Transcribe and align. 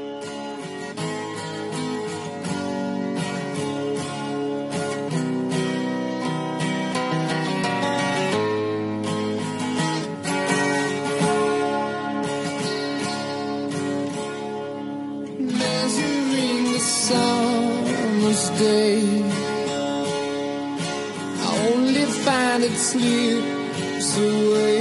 Slips 22.92 24.18
away 24.18 24.80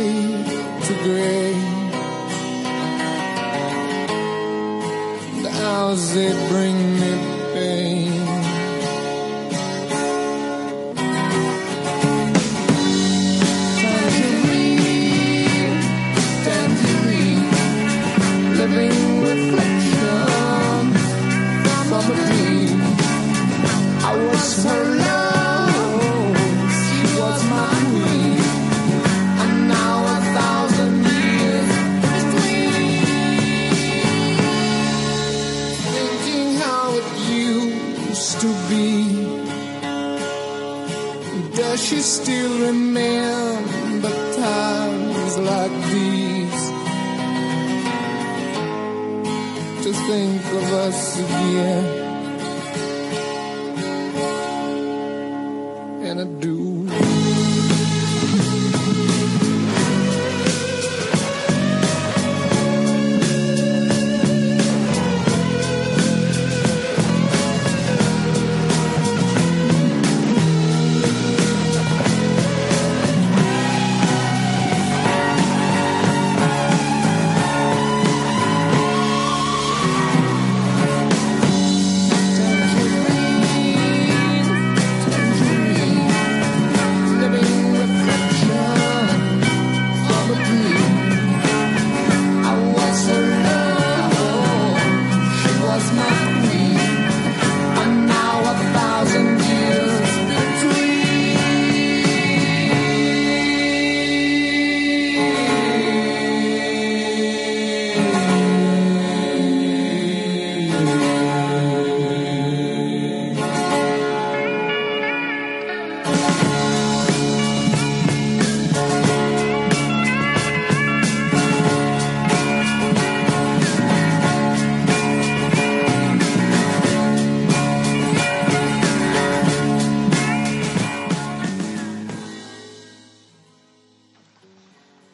to 0.86 0.92
gray. 1.04 1.54
The 5.42 5.50
hours 5.62 6.14
they 6.14 6.32
bring 6.48 6.78
me 7.00 7.12
pain. 7.54 8.19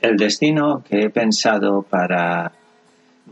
El 0.07 0.17
destino 0.17 0.85
que 0.89 1.03
he 1.03 1.11
pensado 1.11 1.83
para 1.83 2.53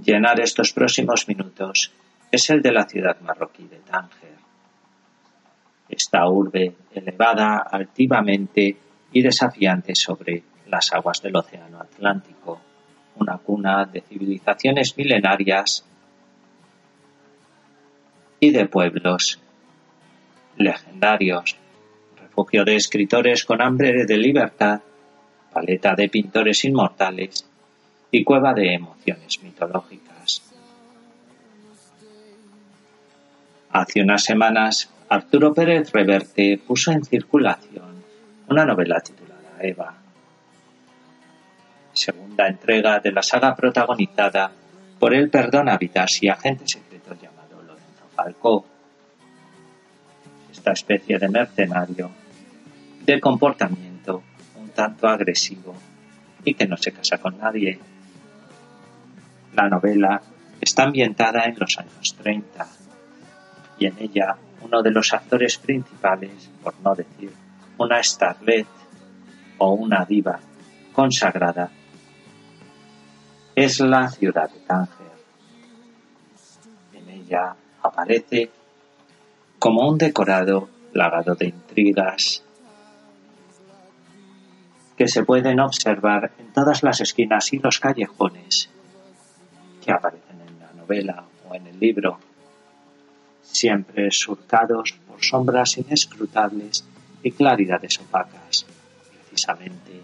llenar 0.04 0.40
estos 0.40 0.72
próximos 0.72 1.28
minutos 1.28 1.92
es 2.32 2.50
el 2.50 2.62
de 2.62 2.72
la 2.72 2.84
ciudad 2.84 3.16
marroquí 3.20 3.68
de 3.68 3.76
Tánger. 3.76 4.23
Esta 5.88 6.28
urbe 6.28 6.74
elevada 6.92 7.58
altivamente 7.58 8.76
y 9.12 9.22
desafiante 9.22 9.94
sobre 9.94 10.42
las 10.66 10.92
aguas 10.92 11.22
del 11.22 11.36
Océano 11.36 11.80
Atlántico, 11.80 12.60
una 13.16 13.38
cuna 13.38 13.84
de 13.84 14.00
civilizaciones 14.00 14.96
milenarias 14.96 15.84
y 18.40 18.50
de 18.50 18.66
pueblos 18.66 19.40
legendarios, 20.56 21.56
refugio 22.20 22.64
de 22.64 22.76
escritores 22.76 23.44
con 23.44 23.62
hambre 23.62 24.04
de 24.04 24.16
libertad 24.16 24.80
paleta 25.54 25.94
de 25.94 26.08
pintores 26.08 26.64
inmortales 26.64 27.48
y 28.10 28.24
cueva 28.24 28.52
de 28.52 28.74
emociones 28.74 29.40
mitológicas. 29.42 30.42
Hace 33.70 34.02
unas 34.02 34.24
semanas, 34.24 34.90
Arturo 35.08 35.52
Pérez 35.52 35.92
Reverte 35.92 36.58
puso 36.66 36.90
en 36.90 37.04
circulación 37.04 38.02
una 38.48 38.64
novela 38.64 39.00
titulada 39.00 39.56
Eva, 39.60 39.94
segunda 41.92 42.48
entrega 42.48 43.00
de 43.00 43.12
la 43.12 43.22
saga 43.22 43.54
protagonizada 43.54 44.50
por 44.98 45.14
el 45.14 45.28
Perdonavidas 45.28 46.22
y 46.22 46.28
agente 46.28 46.66
secreto 46.66 47.14
llamado 47.14 47.62
Lorenzo 47.62 48.08
Falcó. 48.14 48.66
Esta 50.50 50.72
especie 50.72 51.18
de 51.18 51.28
mercenario 51.28 52.10
de 53.04 53.20
comportamiento 53.20 54.22
un 54.56 54.70
tanto 54.70 55.06
agresivo 55.06 55.74
y 56.44 56.54
que 56.54 56.66
no 56.66 56.76
se 56.76 56.92
casa 56.92 57.18
con 57.18 57.38
nadie. 57.38 57.78
La 59.54 59.68
novela 59.68 60.22
está 60.60 60.84
ambientada 60.84 61.44
en 61.44 61.56
los 61.58 61.78
años 61.78 62.16
30 62.16 62.66
y 63.78 63.86
en 63.86 63.98
ella 63.98 64.36
uno 64.64 64.82
de 64.82 64.90
los 64.90 65.12
actores 65.12 65.58
principales, 65.58 66.50
por 66.62 66.74
no 66.80 66.94
decir 66.94 67.30
una 67.78 68.02
starlet 68.02 68.66
o 69.58 69.72
una 69.72 70.04
diva 70.04 70.38
consagrada, 70.92 71.70
es 73.54 73.80
la 73.80 74.08
ciudad 74.10 74.50
de 74.50 74.60
Tánger. 74.60 75.12
En 76.92 77.08
ella 77.08 77.54
aparece 77.82 78.50
como 79.58 79.88
un 79.88 79.98
decorado 79.98 80.68
plagado 80.92 81.34
de 81.34 81.46
intrigas 81.46 82.42
que 84.96 85.08
se 85.08 85.24
pueden 85.24 85.60
observar 85.60 86.32
en 86.38 86.52
todas 86.52 86.82
las 86.82 87.00
esquinas 87.00 87.52
y 87.52 87.58
los 87.58 87.80
callejones 87.80 88.70
que 89.84 89.92
aparecen 89.92 90.40
en 90.40 90.60
la 90.60 90.72
novela 90.72 91.24
o 91.48 91.54
en 91.54 91.66
el 91.66 91.78
libro, 91.78 92.18
siempre 93.54 94.10
surcados 94.10 94.94
por 95.06 95.22
sombras 95.22 95.78
inescrutables 95.78 96.84
y 97.22 97.30
claridades 97.30 98.00
opacas. 98.00 98.66
Precisamente, 99.28 100.00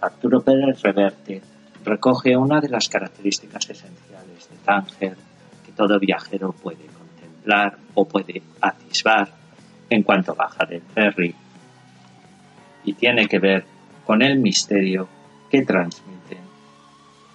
Arturo 0.00 0.42
Pérez 0.42 0.82
Reverte 0.82 1.40
recoge 1.84 2.36
una 2.36 2.60
de 2.60 2.68
las 2.68 2.88
características 2.88 3.70
esenciales 3.70 4.48
de 4.50 4.56
Tánger 4.64 5.16
que 5.64 5.72
todo 5.72 5.98
viajero 5.98 6.52
puede 6.52 6.86
contemplar 6.86 7.78
o 7.94 8.06
puede 8.06 8.42
atisbar 8.60 9.32
en 9.88 10.02
cuanto 10.02 10.34
baja 10.34 10.64
del 10.66 10.82
ferry, 10.82 11.34
y 12.84 12.92
tiene 12.94 13.26
que 13.26 13.38
ver 13.38 13.64
con 14.04 14.22
el 14.22 14.38
misterio 14.38 15.08
que 15.50 15.62
transmiten 15.62 16.44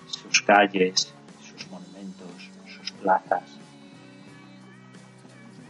sus 0.07 0.41
calles, 0.41 1.13
sus 1.41 1.69
monumentos, 1.69 2.49
sus 2.67 2.91
plazas. 2.93 3.58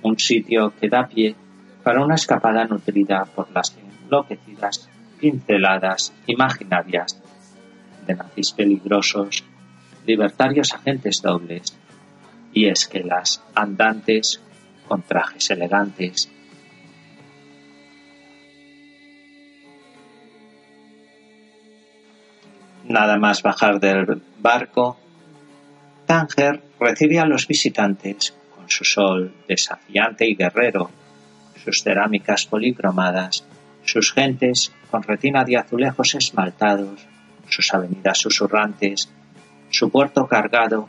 Un 0.01 0.17
sitio 0.17 0.73
que 0.79 0.89
da 0.89 1.07
pie 1.07 1.35
para 1.83 2.01
una 2.03 2.15
escapada 2.15 2.65
nutrida 2.65 3.25
por 3.25 3.51
las 3.51 3.77
enloquecidas 3.77 4.89
pinceladas 5.19 6.13
imaginarias 6.27 7.21
de 8.07 8.15
nazis 8.15 8.51
peligrosos, 8.53 9.43
libertarios 10.05 10.73
agentes 10.73 11.21
dobles 11.21 11.77
y 12.53 12.67
esquelas 12.67 13.43
andantes 13.53 14.41
con 14.87 15.01
trajes 15.03 15.49
elegantes. 15.51 16.31
Nada 22.87 23.17
más 23.17 23.43
bajar 23.43 23.79
del 23.79 24.23
barco, 24.39 24.97
Tánger 26.07 26.63
recibe 26.79 27.19
a 27.19 27.25
los 27.25 27.47
visitantes 27.47 28.33
su 28.69 28.83
sol 28.85 29.33
desafiante 29.47 30.27
y 30.27 30.35
guerrero, 30.35 30.89
sus 31.63 31.83
cerámicas 31.83 32.45
policromadas, 32.45 33.43
sus 33.83 34.13
gentes 34.13 34.71
con 34.89 35.03
retina 35.03 35.43
de 35.43 35.57
azulejos 35.57 36.15
esmaltados, 36.15 37.05
sus 37.47 37.73
avenidas 37.73 38.17
susurrantes, 38.17 39.09
su 39.69 39.89
puerto 39.89 40.27
cargado 40.27 40.87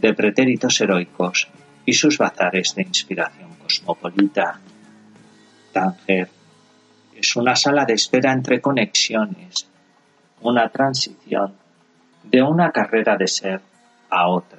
de 0.00 0.14
pretéritos 0.14 0.80
heroicos 0.80 1.48
y 1.84 1.92
sus 1.92 2.18
bazares 2.18 2.74
de 2.74 2.82
inspiración 2.82 3.54
cosmopolita. 3.56 4.60
Tánger 5.72 6.28
es 7.14 7.36
una 7.36 7.56
sala 7.56 7.84
de 7.84 7.94
espera 7.94 8.32
entre 8.32 8.60
conexiones, 8.60 9.68
una 10.40 10.68
transición 10.68 11.54
de 12.24 12.42
una 12.42 12.70
carrera 12.70 13.16
de 13.16 13.26
ser 13.26 13.60
a 14.10 14.28
otra, 14.28 14.57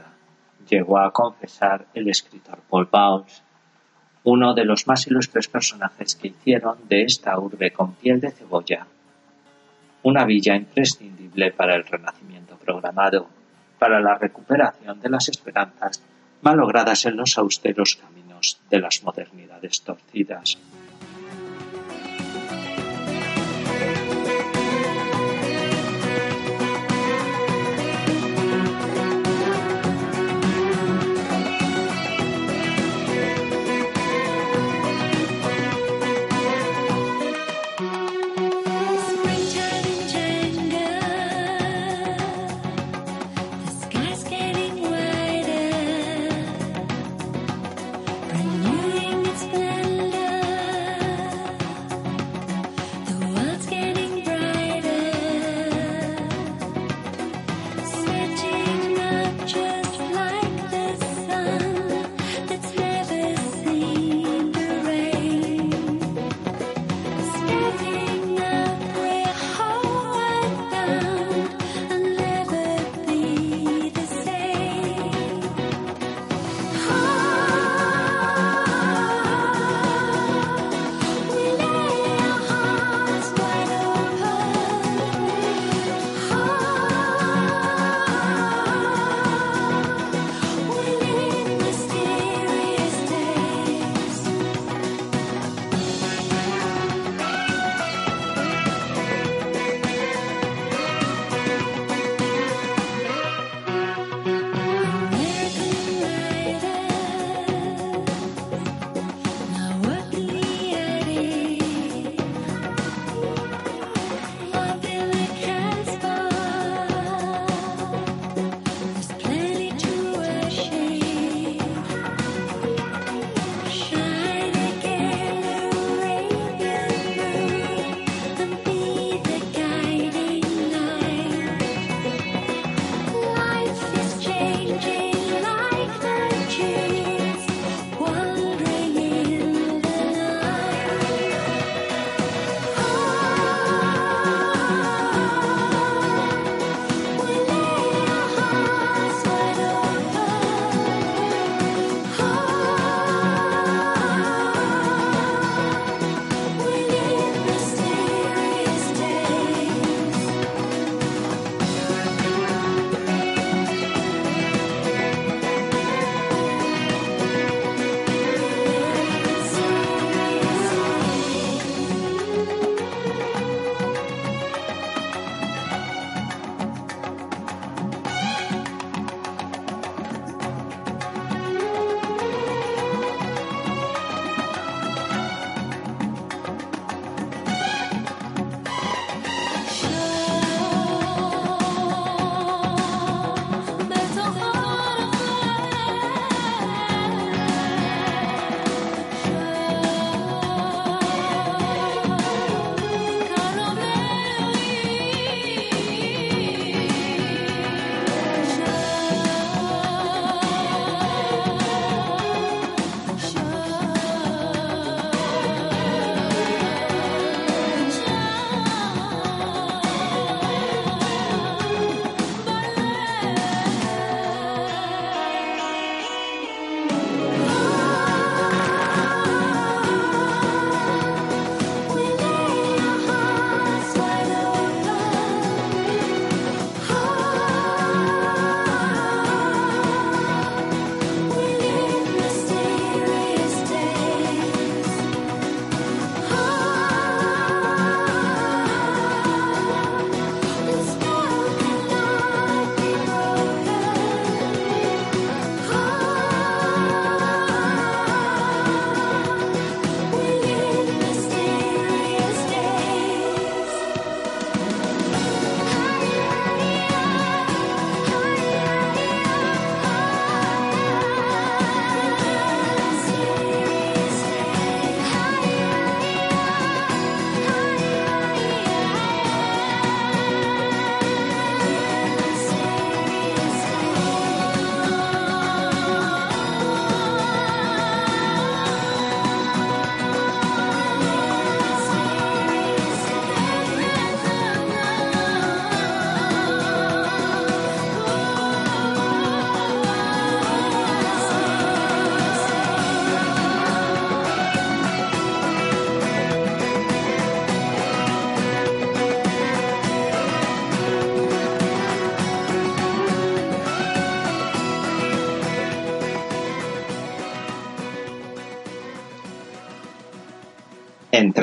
llegó 0.70 1.00
a 1.00 1.12
confesar 1.12 1.88
el 1.94 2.10
escritor 2.10 2.60
Paul 2.70 2.88
Bowles, 2.92 3.44
uno 4.24 4.54
de 4.54 4.66
los 4.66 4.88
más 4.88 5.08
ilustres 5.08 5.48
personajes 5.48 6.16
que 6.16 6.28
hicieron 6.28 6.78
de 6.88 7.04
esta 7.04 7.38
urbe 7.40 7.72
con 7.72 7.94
piel 7.94 8.20
de 8.20 8.32
cebolla 8.32 8.86
una 10.04 10.26
villa 10.26 10.56
imprescindible 10.56 11.52
para 11.52 11.76
el 11.76 11.84
renacimiento 11.84 12.58
programado, 12.58 13.28
para 13.78 14.00
la 14.00 14.16
recuperación 14.16 15.00
de 15.00 15.10
las 15.10 15.30
esperanzas 15.30 16.02
malogradas 16.42 17.06
en 17.06 17.18
los 17.18 17.38
austeros 17.38 17.96
caminos 17.96 18.60
de 18.70 18.80
las 18.80 19.04
modernidades 19.04 19.82
torcidas. 19.82 20.58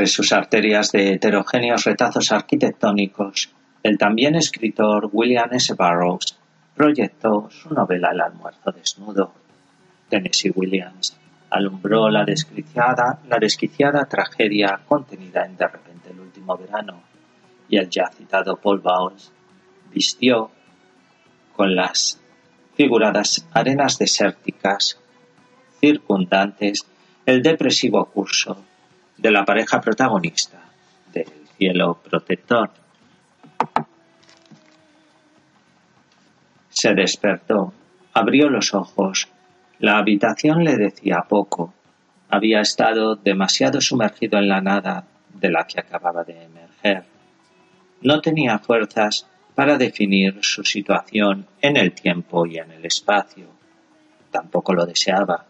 Sus 0.06 0.32
arterias 0.32 0.92
de 0.92 1.14
heterogéneos 1.14 1.84
retazos 1.84 2.30
arquitectónicos, 2.30 3.50
el 3.82 3.98
también 3.98 4.36
escritor 4.36 5.10
William 5.12 5.52
S. 5.52 5.74
Burroughs 5.74 6.38
proyectó 6.76 7.50
su 7.50 7.74
novela 7.74 8.10
El 8.12 8.20
almuerzo 8.20 8.70
desnudo. 8.70 9.32
Tennessee 10.08 10.52
Williams 10.54 11.16
alumbró 11.50 12.08
la 12.08 12.24
desquiciada, 12.24 13.18
la 13.28 13.38
desquiciada 13.38 14.04
tragedia 14.04 14.80
contenida 14.86 15.44
en 15.44 15.56
De 15.56 15.66
repente 15.66 16.10
el 16.10 16.20
último 16.20 16.56
verano, 16.56 17.02
y 17.68 17.76
el 17.76 17.90
ya 17.90 18.08
citado 18.08 18.56
Paul 18.56 18.78
Bowles 18.78 19.32
vistió 19.92 20.50
con 21.56 21.74
las 21.74 22.20
figuradas 22.76 23.44
arenas 23.52 23.98
desérticas 23.98 25.00
circundantes 25.80 26.86
el 27.26 27.42
depresivo 27.42 28.04
curso 28.04 28.56
de 29.16 29.30
la 29.30 29.44
pareja 29.44 29.80
protagonista 29.80 30.60
del 31.12 31.26
cielo 31.56 32.00
protector. 32.02 32.70
Se 36.68 36.94
despertó, 36.94 37.72
abrió 38.12 38.50
los 38.50 38.74
ojos. 38.74 39.28
La 39.78 39.98
habitación 39.98 40.64
le 40.64 40.76
decía 40.76 41.24
poco. 41.28 41.72
Había 42.28 42.60
estado 42.60 43.16
demasiado 43.16 43.80
sumergido 43.80 44.38
en 44.38 44.48
la 44.48 44.60
nada 44.60 45.04
de 45.32 45.50
la 45.50 45.66
que 45.66 45.80
acababa 45.80 46.24
de 46.24 46.44
emerger. 46.44 47.04
No 48.02 48.20
tenía 48.20 48.58
fuerzas 48.58 49.26
para 49.54 49.78
definir 49.78 50.38
su 50.42 50.62
situación 50.64 51.46
en 51.62 51.78
el 51.78 51.92
tiempo 51.92 52.46
y 52.46 52.58
en 52.58 52.70
el 52.72 52.84
espacio. 52.84 53.46
Tampoco 54.30 54.74
lo 54.74 54.84
deseaba. 54.84 55.46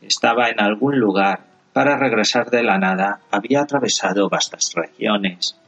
Estaba 0.00 0.48
en 0.48 0.60
algún 0.60 0.98
lugar. 0.98 1.40
Para 1.76 1.98
regresar 1.98 2.48
de 2.48 2.62
la 2.62 2.78
nada 2.78 3.20
había 3.30 3.60
atravesado 3.60 4.30
vastas 4.30 4.72
regiones. 4.74 5.60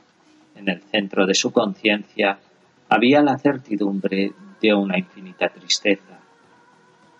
En 0.57 0.71
el 0.71 0.81
centro 0.81 1.27
de 1.27 1.35
su 1.35 1.53
conciencia 1.53 2.38
había 2.88 3.21
la 3.21 3.37
certidumbre 3.37 4.33
de 4.59 4.73
una 4.73 4.97
infinita 4.97 5.50
tristeza. 5.50 6.19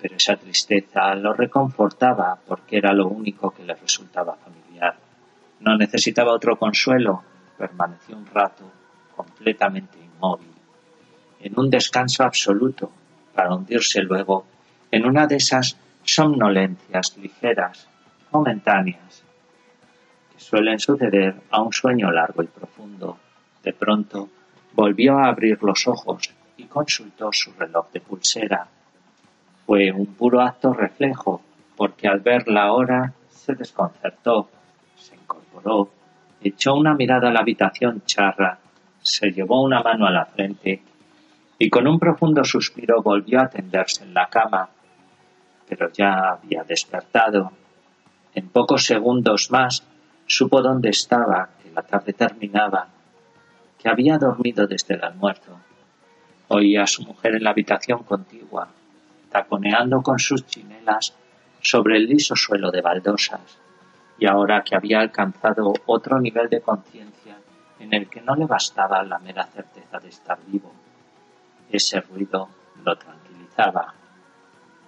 Pero 0.00 0.16
esa 0.16 0.37
tristeza 0.37 1.14
lo 1.16 1.35
reconfortaba 1.35 2.38
porque 2.47 2.78
era 2.78 2.95
lo 2.95 3.09
único 3.09 3.50
que 3.50 3.62
le 3.62 3.75
resultaba 3.75 4.37
familiar. 4.37 4.97
No 5.61 5.76
necesitaba 5.76 6.33
otro 6.33 6.57
consuelo. 6.57 7.23
Permaneció 7.59 8.16
un 8.16 8.25
rato 8.25 8.64
completamente 9.14 9.99
inmóvil, 9.99 10.54
en 11.40 11.61
un 11.61 11.68
descanso 11.68 12.25
absoluto, 12.25 12.90
para 13.35 13.54
hundirse 13.54 14.00
luego 14.00 14.47
en 14.90 15.04
una 15.04 15.26
de 15.26 15.37
esas 15.37 15.76
somnolencias 16.04 17.18
ligeras, 17.18 17.87
momentáneas, 18.38 19.25
que 20.33 20.40
suelen 20.40 20.78
suceder 20.78 21.35
a 21.50 21.62
un 21.62 21.73
sueño 21.73 22.11
largo 22.11 22.42
y 22.42 22.47
profundo. 22.47 23.18
De 23.62 23.73
pronto 23.73 24.28
volvió 24.73 25.18
a 25.18 25.28
abrir 25.28 25.62
los 25.62 25.87
ojos 25.87 26.30
y 26.57 26.64
consultó 26.64 27.30
su 27.33 27.52
reloj 27.52 27.90
de 27.92 28.00
pulsera. 28.00 28.66
Fue 29.66 29.92
un 29.92 30.07
puro 30.07 30.40
acto 30.40 30.73
reflejo, 30.73 31.42
porque 31.76 32.09
al 32.09 32.21
ver 32.21 32.49
la 32.49 32.73
hora 32.73 33.12
se 33.28 33.54
desconcertó, 33.54 34.49
se 34.97 35.14
incorporó, 35.14 35.90
echó 36.40 36.75
una 36.75 36.95
mirada 36.95 37.28
a 37.28 37.33
la 37.33 37.40
habitación 37.40 38.02
charra 38.07 38.59
se 39.02 39.30
llevó 39.30 39.62
una 39.62 39.83
mano 39.83 40.07
a 40.07 40.11
la 40.11 40.26
frente 40.26 40.83
y 41.59 41.71
con 41.71 41.87
un 41.87 41.99
profundo 41.99 42.45
suspiro 42.45 43.02
volvió 43.02 43.40
a 43.40 43.49
tenderse 43.49 44.04
en 44.04 44.14
la 44.14 44.28
cama, 44.28 44.68
pero 45.68 45.90
ya 45.90 46.33
había 46.33 46.62
despertado. 46.62 47.50
En 48.38 48.50
pocos 48.50 48.85
segundos 48.85 49.50
más 49.50 49.83
supo 50.28 50.62
dónde 50.62 50.90
estaba, 50.90 51.49
que 51.61 51.73
la 51.73 51.83
tarde 51.83 52.12
terminaba, 52.12 52.87
que 53.76 53.88
había 53.88 54.16
dormido 54.16 54.68
desde 54.68 54.95
el 54.95 55.02
almuerzo. 55.02 55.59
Oía 56.47 56.85
a 56.85 56.87
su 56.87 57.02
mujer 57.02 57.35
en 57.35 57.42
la 57.42 57.50
habitación 57.50 58.04
contigua, 58.04 58.68
taconeando 59.28 60.02
con 60.02 60.21
sus 60.21 60.47
chinelas 60.47 61.16
sobre 61.61 61.97
el 61.97 62.07
liso 62.07 62.37
suelo 62.37 62.71
de 62.71 62.80
baldosas, 62.80 63.59
y 64.21 64.26
ahora 64.26 64.62
que 64.62 64.76
había 64.76 65.00
alcanzado 65.00 65.73
otro 65.87 66.21
nivel 66.21 66.49
de 66.49 66.61
conciencia, 66.61 67.38
en 67.80 67.92
el 67.92 68.09
que 68.09 68.21
no 68.21 68.37
le 68.37 68.47
bastaba 68.47 69.02
la 69.02 69.18
mera 69.18 69.47
certeza 69.47 69.99
de 69.99 70.11
estar 70.11 70.38
vivo. 70.47 70.73
Ese 71.73 72.00
ruido 72.02 72.49
lo 72.85 72.97
tranquilizaba. 72.97 73.95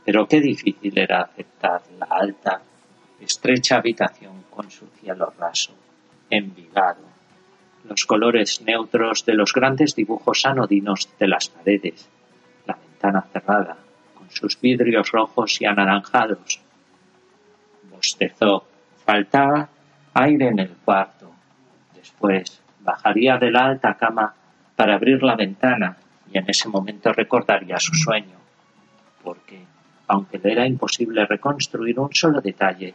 Pero 0.04 0.28
qué 0.28 0.40
difícil 0.40 0.96
era 0.96 1.22
aceptar 1.22 1.82
la 1.98 2.06
alta, 2.06 2.62
estrecha 3.20 3.76
habitación 3.76 4.44
con 4.50 4.70
su 4.70 4.86
cielo 5.00 5.32
raso, 5.38 5.72
envigado, 6.28 7.02
los 7.88 8.04
colores 8.04 8.60
neutros 8.62 9.24
de 9.24 9.34
los 9.34 9.52
grandes 9.52 9.94
dibujos 9.94 10.44
anodinos 10.44 11.08
de 11.18 11.28
las 11.28 11.48
paredes, 11.48 12.08
la 12.66 12.74
ventana 12.74 13.22
cerrada, 13.32 13.76
con 14.14 14.30
sus 14.30 14.60
vidrios 14.60 15.10
rojos 15.12 15.60
y 15.60 15.66
anaranjados. 15.66 16.60
Bostezó, 17.90 18.66
faltaba 19.04 19.68
aire 20.14 20.48
en 20.48 20.58
el 20.58 20.70
cuarto. 20.84 21.30
Después 21.94 22.60
bajaría 22.80 23.38
de 23.38 23.50
la 23.50 23.66
alta 23.66 23.94
cama 23.94 24.34
para 24.76 24.94
abrir 24.94 25.22
la 25.22 25.36
ventana 25.36 25.96
y 26.32 26.38
en 26.38 26.48
ese 26.48 26.68
momento 26.68 27.12
recordaría 27.12 27.78
su 27.78 27.94
sueño, 27.94 28.38
porque, 29.22 29.64
aunque 30.06 30.38
le 30.38 30.52
era 30.52 30.66
imposible 30.66 31.26
reconstruir 31.26 31.98
un 31.98 32.12
solo 32.12 32.40
detalle, 32.40 32.94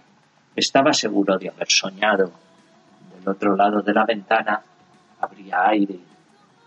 estaba 0.56 0.94
seguro 0.94 1.38
de 1.38 1.50
haber 1.50 1.70
soñado. 1.70 2.32
Del 3.14 3.28
otro 3.28 3.56
lado 3.56 3.82
de 3.82 3.94
la 3.94 4.06
ventana 4.06 4.62
habría 5.20 5.68
aire, 5.68 6.00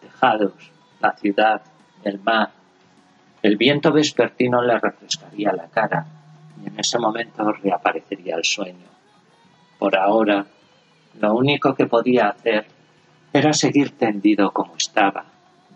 tejados, 0.00 0.70
la 1.00 1.12
ciudad, 1.12 1.62
el 2.04 2.18
mar. 2.20 2.50
El 3.42 3.56
viento 3.56 3.92
vespertino 3.92 4.62
le 4.62 4.78
refrescaría 4.78 5.52
la 5.52 5.68
cara 5.68 6.06
y 6.62 6.68
en 6.68 6.78
ese 6.78 6.98
momento 6.98 7.50
reaparecería 7.52 8.36
el 8.36 8.44
sueño. 8.44 8.86
Por 9.78 9.96
ahora, 9.96 10.44
lo 11.20 11.34
único 11.34 11.74
que 11.74 11.86
podía 11.86 12.28
hacer 12.28 12.66
era 13.32 13.52
seguir 13.52 13.96
tendido 13.96 14.50
como 14.50 14.76
estaba, 14.76 15.24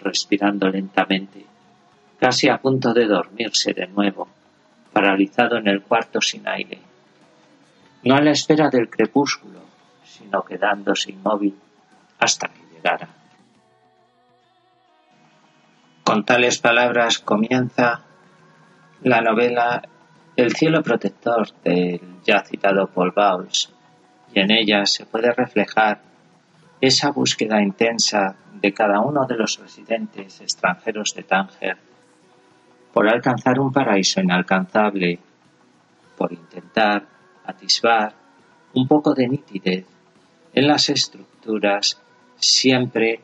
respirando 0.01 0.68
lentamente, 0.68 1.44
casi 2.18 2.48
a 2.48 2.59
punto 2.59 2.92
de 2.92 3.07
dormirse 3.07 3.72
de 3.72 3.87
nuevo, 3.87 4.29
paralizado 4.92 5.57
en 5.57 5.68
el 5.68 5.83
cuarto 5.83 6.20
sin 6.20 6.46
aire, 6.48 6.79
no 8.05 8.15
a 8.15 8.21
la 8.21 8.33
espera 8.33 8.69
del 8.69 8.88
crepúsculo, 8.88 9.61
sino 10.05 10.43
quedándose 10.43 11.12
inmóvil 11.12 11.59
hasta 12.19 12.49
que 12.49 12.61
llegara. 12.73 13.09
Con 16.05 16.25
tales 16.25 16.59
palabras 16.59 17.19
comienza 17.19 18.03
la 19.03 19.21
novela 19.21 19.83
El 20.35 20.55
cielo 20.55 20.83
protector 20.83 21.53
del 21.62 22.01
ya 22.25 22.43
citado 22.43 22.87
Paul 22.87 23.12
Bowles, 23.15 23.71
y 24.35 24.41
en 24.41 24.51
ella 24.51 24.87
se 24.87 25.05
puede 25.05 25.31
reflejar 25.33 26.01
esa 26.81 27.11
búsqueda 27.11 27.62
intensa 27.62 28.35
de 28.55 28.73
cada 28.73 29.01
uno 29.01 29.27
de 29.27 29.37
los 29.37 29.59
residentes 29.59 30.41
extranjeros 30.41 31.15
de 31.15 31.23
Tánger 31.23 31.77
por 32.93 33.09
alcanzar 33.09 33.59
un 33.59 33.73
paraíso 33.73 34.21
inalcanzable, 34.21 35.19
por 36.17 36.33
intentar 36.33 37.05
atisbar 37.44 38.14
un 38.74 38.87
poco 38.88 39.14
de 39.14 39.28
nitidez 39.28 39.87
en 40.55 40.66
las 40.66 40.88
estructuras 40.88 41.98
siempre 42.37 43.20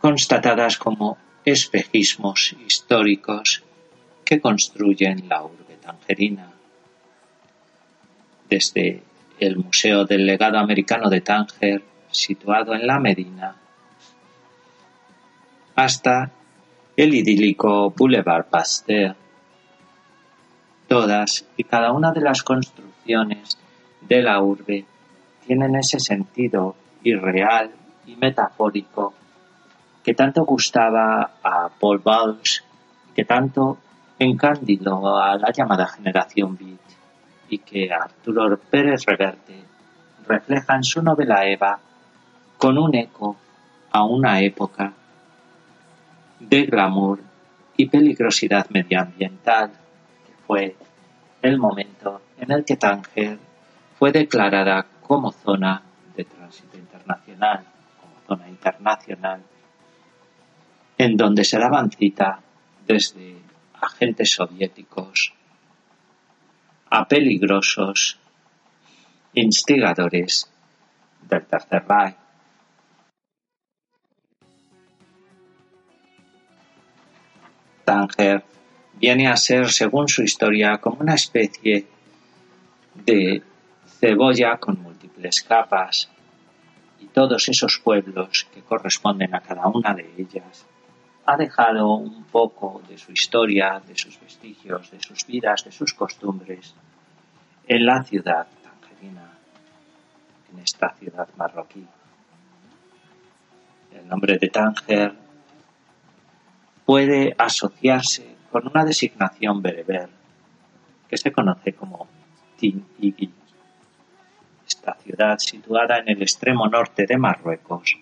constatadas 0.00 0.78
como 0.78 1.18
espejismos 1.44 2.54
históricos 2.66 3.62
que 4.24 4.40
construyen 4.40 5.28
la 5.28 5.42
urbe 5.42 5.76
tangerina. 5.80 6.52
Desde 8.48 9.02
el 9.40 9.56
Museo 9.56 10.04
del 10.04 10.26
Legado 10.26 10.58
Americano 10.58 11.08
de 11.08 11.20
Tánger, 11.20 11.82
situado 12.10 12.74
en 12.74 12.86
la 12.86 12.98
Medina, 12.98 13.56
hasta 15.74 16.32
el 16.96 17.14
idílico 17.14 17.90
Boulevard 17.90 18.46
Pasteur. 18.46 19.14
Todas 20.88 21.44
y 21.56 21.64
cada 21.64 21.92
una 21.92 22.12
de 22.12 22.22
las 22.22 22.42
construcciones 22.42 23.58
de 24.00 24.22
la 24.22 24.42
urbe 24.42 24.86
tienen 25.46 25.76
ese 25.76 26.00
sentido 26.00 26.74
irreal 27.02 27.70
y 28.06 28.16
metafórico 28.16 29.12
que 30.02 30.14
tanto 30.14 30.44
gustaba 30.44 31.32
a 31.42 31.68
Paul 31.68 31.98
Bowles, 31.98 32.64
que 33.14 33.26
tanto 33.26 33.76
encandiló 34.18 35.18
a 35.18 35.36
la 35.36 35.52
llamada 35.52 35.86
generación 35.86 36.56
beat 36.56 36.80
y 37.50 37.58
que 37.58 37.92
Arturo 37.92 38.58
Pérez 38.58 39.04
Reverte 39.04 39.62
refleja 40.26 40.76
en 40.76 40.84
su 40.84 41.02
novela 41.02 41.46
Eva 41.46 41.78
con 42.56 42.78
un 42.78 42.94
eco 42.94 43.36
a 43.92 44.04
una 44.04 44.40
época 44.40 44.92
de 46.40 46.62
glamour 46.64 47.20
y 47.76 47.86
peligrosidad 47.86 48.68
medioambiental, 48.70 49.72
fue 50.48 50.74
el 51.42 51.58
momento 51.58 52.22
en 52.38 52.50
el 52.50 52.64
que 52.64 52.78
Tánger 52.78 53.38
fue 53.98 54.10
declarada 54.10 54.86
como 55.02 55.30
zona 55.30 55.82
de 56.16 56.24
tránsito 56.24 56.78
internacional, 56.78 57.66
como 58.00 58.14
zona 58.26 58.48
internacional, 58.48 59.42
en 60.96 61.16
donde 61.18 61.44
se 61.44 61.58
daban 61.58 61.90
cita 61.90 62.40
desde 62.86 63.36
agentes 63.74 64.32
soviéticos 64.32 65.34
a 66.88 67.06
peligrosos 67.06 68.18
instigadores 69.34 70.50
del 71.28 71.44
Tercer 71.44 71.84
Reich. 71.86 72.16
Tánger 77.84 78.57
viene 79.00 79.28
a 79.28 79.36
ser, 79.36 79.70
según 79.70 80.08
su 80.08 80.22
historia, 80.22 80.78
como 80.78 80.98
una 81.00 81.14
especie 81.14 81.86
de 82.94 83.42
cebolla 84.00 84.56
con 84.58 84.82
múltiples 84.82 85.42
capas 85.42 86.08
y 87.00 87.06
todos 87.06 87.48
esos 87.48 87.78
pueblos 87.78 88.46
que 88.52 88.62
corresponden 88.62 89.34
a 89.34 89.40
cada 89.40 89.66
una 89.68 89.94
de 89.94 90.12
ellas 90.18 90.66
ha 91.26 91.36
dejado 91.36 91.94
un 91.94 92.24
poco 92.24 92.82
de 92.88 92.96
su 92.96 93.12
historia, 93.12 93.82
de 93.86 93.96
sus 93.96 94.18
vestigios, 94.18 94.90
de 94.90 95.00
sus 95.00 95.26
vidas, 95.26 95.64
de 95.64 95.72
sus 95.72 95.92
costumbres 95.92 96.74
en 97.66 97.84
la 97.84 98.02
ciudad 98.02 98.46
tangerina, 98.62 99.30
en 100.52 100.58
esta 100.60 100.94
ciudad 100.94 101.28
marroquí. 101.36 101.86
El 103.92 104.08
nombre 104.08 104.38
de 104.38 104.48
Tánger 104.48 105.12
puede 106.86 107.34
asociarse 107.36 108.37
con 108.50 108.66
una 108.66 108.84
designación 108.84 109.62
bereber 109.62 110.08
que 111.08 111.16
se 111.16 111.32
conoce 111.32 111.72
como 111.72 112.06
Tin 112.56 112.84
Igi. 113.00 113.32
Esta 114.66 114.94
ciudad 114.94 115.38
situada 115.38 115.98
en 115.98 116.10
el 116.10 116.22
extremo 116.22 116.66
norte 116.66 117.06
de 117.06 117.16
Marruecos 117.16 117.98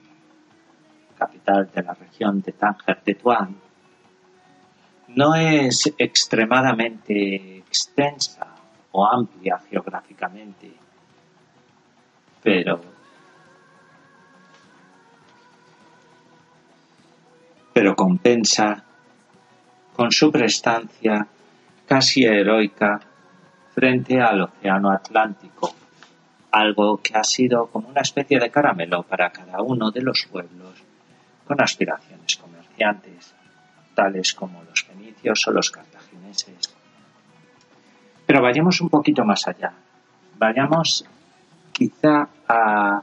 capital 1.16 1.70
de 1.74 1.82
la 1.82 1.94
región 1.94 2.40
de 2.42 2.52
Tánger-Tetuán, 2.52 3.56
no 5.08 5.34
es 5.34 5.92
extremadamente 5.98 7.58
extensa 7.58 8.46
o 8.92 9.06
amplia 9.06 9.58
geográficamente, 9.70 10.72
pero 12.42 12.80
pero 17.72 17.94
compensa 17.94 18.85
con 19.96 20.12
su 20.12 20.30
prestancia 20.30 21.26
casi 21.86 22.24
heroica 22.24 23.00
frente 23.74 24.20
al 24.20 24.42
Océano 24.42 24.90
Atlántico, 24.90 25.74
algo 26.50 26.98
que 26.98 27.16
ha 27.16 27.24
sido 27.24 27.68
como 27.68 27.88
una 27.88 28.02
especie 28.02 28.38
de 28.38 28.50
caramelo 28.50 29.04
para 29.04 29.30
cada 29.30 29.62
uno 29.62 29.90
de 29.90 30.02
los 30.02 30.26
pueblos 30.30 30.82
con 31.46 31.62
aspiraciones 31.62 32.36
comerciantes, 32.36 33.34
tales 33.94 34.34
como 34.34 34.62
los 34.64 34.84
fenicios 34.84 35.46
o 35.48 35.52
los 35.52 35.70
cartagineses. 35.70 36.74
Pero 38.26 38.42
vayamos 38.42 38.82
un 38.82 38.90
poquito 38.90 39.24
más 39.24 39.48
allá. 39.48 39.72
Vayamos 40.38 41.06
quizá 41.72 42.28
a, 42.46 43.02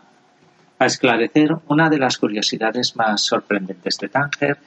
esclarecer 0.80 1.56
una 1.70 1.90
de 1.90 1.98
las 1.98 2.18
curiosidades 2.20 2.96
más 2.96 3.22
sorprendentes 3.22 3.98
de 3.98 4.10
Tánger 4.10 4.58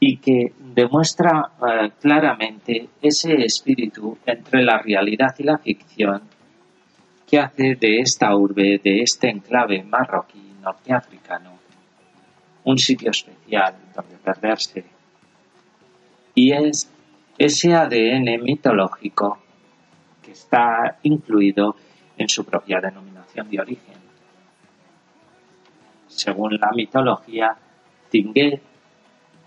y 0.00 0.18
que 0.18 0.52
demuestra 0.58 1.52
eh, 1.60 1.90
claramente 2.00 2.88
ese 3.00 3.34
espíritu 3.44 4.18
entre 4.26 4.62
la 4.62 4.78
realidad 4.78 5.34
y 5.38 5.44
la 5.44 5.58
ficción 5.58 6.22
que 7.26 7.38
hace 7.38 7.74
de 7.74 8.00
esta 8.00 8.34
urbe, 8.36 8.80
de 8.82 9.02
este 9.02 9.30
enclave 9.30 9.82
marroquí 9.82 10.54
norteafricano, 10.60 11.58
un 12.64 12.78
sitio 12.78 13.10
especial 13.10 13.74
donde 13.94 14.16
perderse. 14.16 14.84
Y 16.34 16.52
es 16.52 16.90
ese 17.38 17.74
ADN 17.74 18.42
mitológico 18.42 19.38
que 20.22 20.32
está 20.32 20.98
incluido 21.02 21.76
en 22.16 22.28
su 22.28 22.44
propia 22.44 22.80
denominación 22.80 23.48
de 23.50 23.60
origen. 23.60 23.94
Según 26.06 26.54
la 26.54 26.70
mitología, 26.74 27.56
Tingué 28.10 28.60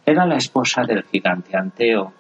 era 0.08 0.26
la 0.26 0.38
esposa 0.38 0.86
del 0.86 1.04
gigante 1.04 1.58
Anteo. 1.58 2.14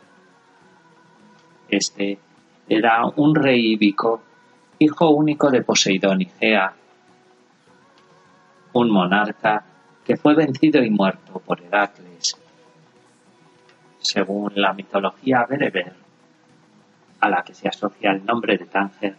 Este 1.69 2.19
era 2.67 3.05
un 3.15 3.33
rey 3.33 3.71
íbico, 3.71 4.21
hijo 4.77 5.09
único 5.11 5.49
de 5.49 5.61
Poseidón 5.61 6.21
y 6.21 6.25
Gea, 6.25 6.73
un 8.73 8.91
monarca 8.91 9.63
que 10.03 10.17
fue 10.17 10.35
vencido 10.35 10.83
y 10.83 10.89
muerto 10.89 11.39
por 11.39 11.61
Heracles. 11.61 12.37
Según 13.99 14.51
la 14.55 14.73
mitología 14.73 15.45
bereber, 15.49 15.93
a 17.21 17.29
la 17.29 17.41
que 17.41 17.53
se 17.53 17.69
asocia 17.69 18.11
el 18.11 18.25
nombre 18.25 18.57
de 18.57 18.65
Tánger, 18.65 19.15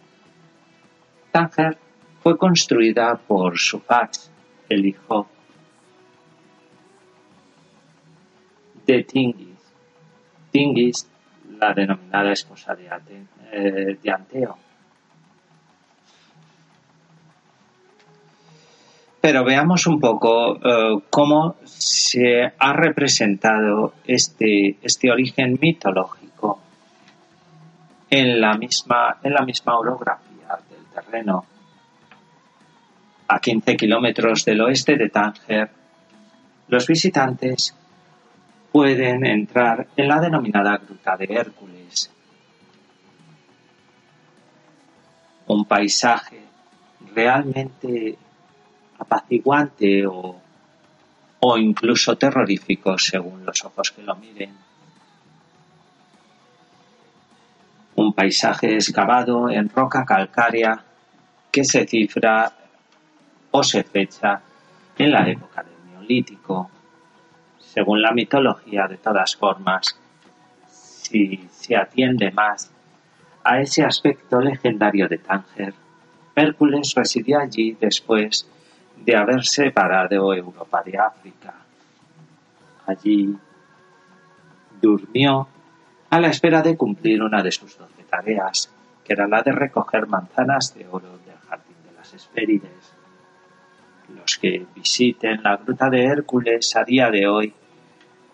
Tánger 1.31 1.75
fue 2.21 2.37
construida 2.37 3.15
por 3.15 3.57
Sufax, 3.57 4.29
el 4.69 4.85
hijo 4.85 5.27
de 8.89 9.03
Tingis. 9.03 9.59
Tingis, 10.51 11.07
la 11.59 11.73
denominada 11.73 12.31
esposa 12.31 12.73
de, 12.73 12.87
eh, 13.51 13.97
de 14.01 14.11
Anteo. 14.11 14.57
Pero 19.21 19.43
veamos 19.43 19.85
un 19.85 19.99
poco 19.99 20.55
eh, 20.55 21.01
cómo 21.09 21.57
se 21.65 22.51
ha 22.57 22.73
representado 22.73 23.93
este, 24.07 24.77
este 24.81 25.11
origen 25.11 25.59
mitológico 25.61 26.59
en 28.09 28.41
la 28.41 28.55
misma, 28.55 29.17
en 29.21 29.33
la 29.33 29.45
misma 29.45 29.77
orografía 29.77 30.57
del 30.67 30.85
terreno. 30.95 31.45
A 33.27 33.39
15 33.39 33.77
kilómetros 33.77 34.45
del 34.45 34.61
oeste 34.61 34.95
de 34.95 35.09
Tánger, 35.09 35.69
los 36.69 36.87
visitantes 36.87 37.75
pueden 38.71 39.25
entrar 39.25 39.87
en 39.95 40.07
la 40.07 40.19
denominada 40.19 40.77
Gruta 40.77 41.17
de 41.17 41.25
Hércules, 41.25 42.11
un 45.47 45.65
paisaje 45.65 46.41
realmente 47.13 48.17
apaciguante 48.99 50.05
o, 50.05 50.39
o 51.39 51.57
incluso 51.57 52.15
terrorífico 52.17 52.97
según 52.97 53.45
los 53.45 53.65
ojos 53.65 53.91
que 53.91 54.03
lo 54.03 54.15
miren. 54.15 54.55
Un 57.95 58.13
paisaje 58.13 58.75
excavado 58.75 59.49
en 59.49 59.69
roca 59.69 60.05
calcárea 60.05 60.83
que 61.51 61.63
se 61.63 61.87
cifra 61.87 62.51
o 63.51 63.63
se 63.63 63.83
fecha 63.83 64.41
en 64.97 65.11
la 65.11 65.27
época 65.27 65.63
del 65.63 65.91
Neolítico. 65.91 66.69
Según 67.73 68.01
la 68.01 68.11
mitología, 68.11 68.87
de 68.87 68.97
todas 68.97 69.35
formas, 69.35 69.95
si 70.67 71.47
se 71.51 71.75
atiende 71.75 72.31
más 72.31 72.71
a 73.43 73.61
ese 73.61 73.83
aspecto 73.83 74.39
legendario 74.41 75.07
de 75.07 75.19
Tánger, 75.19 75.73
Hércules 76.35 76.93
residió 76.95 77.39
allí 77.39 77.77
después 77.79 78.49
de 78.95 79.15
haber 79.15 79.45
separado 79.45 80.33
Europa 80.33 80.81
de 80.83 80.97
África. 80.97 81.53
Allí 82.87 83.37
durmió 84.81 85.47
a 86.09 86.19
la 86.19 86.29
espera 86.29 86.63
de 86.63 86.75
cumplir 86.75 87.21
una 87.21 87.43
de 87.43 87.51
sus 87.51 87.77
doce 87.77 88.03
tareas, 88.09 88.71
que 89.05 89.13
era 89.13 89.27
la 89.27 89.43
de 89.43 89.51
recoger 89.51 90.07
manzanas 90.07 90.73
de 90.73 90.87
oro 90.87 91.19
del 91.19 91.37
jardín 91.47 91.75
de 91.85 91.93
las 91.95 92.13
Hespérides. 92.15 92.98
Los 94.15 94.37
que 94.37 94.65
visiten 94.75 95.43
la 95.43 95.57
gruta 95.57 95.89
de 95.89 96.03
Hércules 96.03 96.75
a 96.75 96.83
día 96.83 97.09
de 97.09 97.27
hoy 97.27 97.53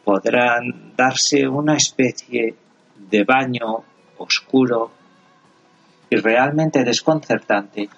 podrán 0.04 0.94
darse 0.96 1.48
una 1.48 1.76
especie 1.76 2.56
de 2.96 3.24
baño 3.24 3.84
oscuro 4.18 4.92
y 6.10 6.16
realmente 6.18 6.84
desconcertante 6.84 7.90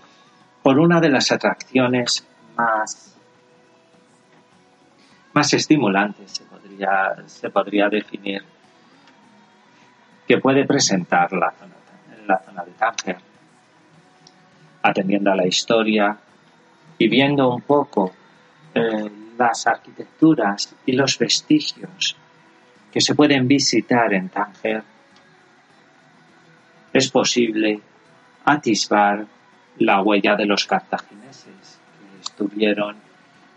por 0.63 0.79
una 0.79 0.99
de 0.99 1.09
las 1.09 1.31
atracciones 1.31 2.25
más, 2.55 3.15
más 5.33 5.53
estimulante, 5.53 6.27
se 6.27 6.43
podría, 6.43 7.15
se 7.25 7.49
podría 7.49 7.89
definir, 7.89 8.43
que 10.27 10.37
puede 10.39 10.65
presentar 10.65 11.31
la 11.33 11.51
zona, 11.51 11.73
la 12.25 12.39
zona 12.39 12.63
de 12.65 12.71
Tánger, 12.71 13.17
atendiendo 14.81 15.31
a 15.31 15.35
la 15.35 15.47
historia 15.47 16.17
y 16.97 17.07
viendo 17.07 17.53
un 17.53 17.61
poco 17.61 18.11
eh, 18.73 19.09
las 19.37 19.67
arquitecturas 19.67 20.75
y 20.85 20.93
los 20.93 21.17
vestigios 21.17 22.15
que 22.91 23.01
se 23.01 23.15
pueden 23.15 23.47
visitar 23.47 24.13
en 24.13 24.29
Tánger, 24.29 24.83
es 26.93 27.11
posible 27.11 27.79
atisbar 28.45 29.25
la 29.79 30.01
huella 30.01 30.35
de 30.35 30.45
los 30.45 30.65
cartagineses, 30.65 31.79
que 31.99 32.21
estuvieron 32.21 32.95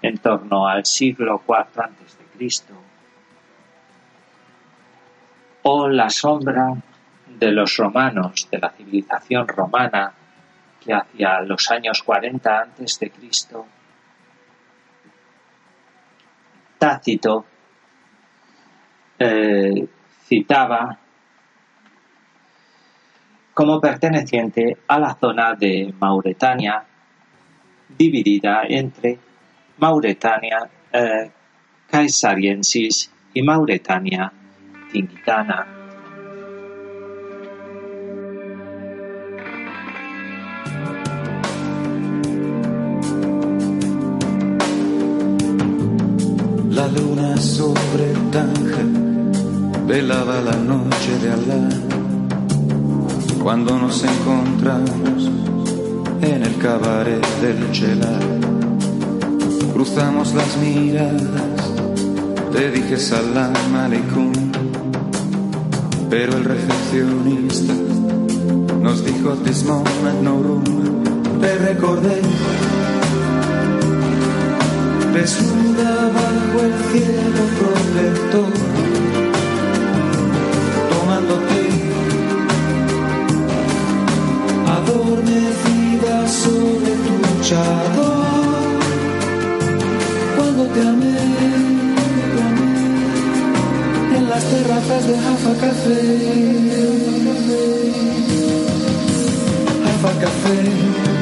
en 0.03 0.19
torno 0.19 0.67
al 0.67 0.85
siglo 0.85 1.43
IV 1.47 1.91
Cristo, 2.37 2.75
o 5.63 5.89
la 5.89 6.09
sombra 6.09 6.75
de 7.27 7.53
los 7.53 7.77
romanos, 7.77 8.49
de 8.51 8.59
la 8.59 8.71
civilización 8.71 9.47
romana, 9.47 10.13
que 10.81 10.93
hacia 10.93 11.41
los 11.41 11.71
años 11.71 12.03
40 12.03 12.61
antes 12.61 12.99
de 12.99 13.11
Cristo, 13.11 13.67
Tácito 16.79 17.45
eh, 19.19 19.87
citaba 20.27 20.99
como 23.53 23.81
perteneciente 23.81 24.79
a 24.89 24.99
la 24.99 25.15
zona 25.15 25.55
de 25.55 25.93
Mauretania, 26.01 26.83
dividida 27.89 28.63
entre 28.67 29.19
Mauretania 29.77 30.71
eh, 30.93 31.31
caesariensis 31.87 33.13
y 33.35 33.43
Mauretania 33.43 34.33
tingitana. 34.91 35.80
Sobre 47.41 48.13
Tánger 48.31 48.87
velaba 49.87 50.41
la 50.43 50.57
noche 50.57 51.19
de 51.23 51.33
Alá 51.33 51.69
cuando 53.43 53.79
nos 53.79 54.05
encontramos 54.05 55.31
en 56.21 56.43
el 56.43 56.57
cabaret 56.59 57.25
del 57.41 57.73
Chelar. 57.73 58.23
Cruzamos 59.73 60.35
las 60.35 60.57
miradas, 60.59 61.73
te 62.53 62.71
dije 62.71 62.99
salam 62.99 63.55
aleikum, 63.75 64.33
pero 66.11 66.37
el 66.37 66.45
recepcionista 66.45 67.73
nos 68.83 69.03
dijo 69.05 69.31
this 69.45 69.65
moment 69.65 70.23
no 70.23 70.43
room. 70.43 70.65
Te 71.41 71.55
recordé 71.57 72.21
desnuda 75.13 76.11
bajo 76.15 76.65
el 76.65 76.75
cielo 76.93 77.43
protector, 77.59 78.53
tomándote 80.91 81.63
adormecida 84.77 86.29
sobre 86.29 86.93
tu 87.07 87.17
chador. 87.43 88.21
Cuando 90.37 90.65
te 90.67 90.81
amé, 90.81 91.17
te 92.35 92.43
amé 92.49 94.17
en 94.17 94.29
las 94.29 94.45
terrazas 94.45 95.07
de 95.09 95.15
Jaffa 95.19 95.55
Café. 95.61 96.01
Jaffa 99.85 100.21
Café. 100.21 101.20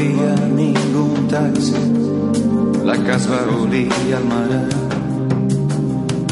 Había 0.00 0.34
ningún 0.46 1.28
taxi, 1.28 1.74
la 2.84 2.96
casa 3.04 3.44
olía 3.60 4.16
al 4.16 4.24
mar 4.24 4.68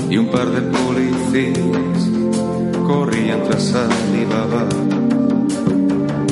y 0.08 0.16
un 0.16 0.28
par 0.28 0.48
de 0.50 0.62
policías 0.62 2.00
corrían 2.86 3.42
tras 3.44 3.74
Alibaba. 3.74 4.66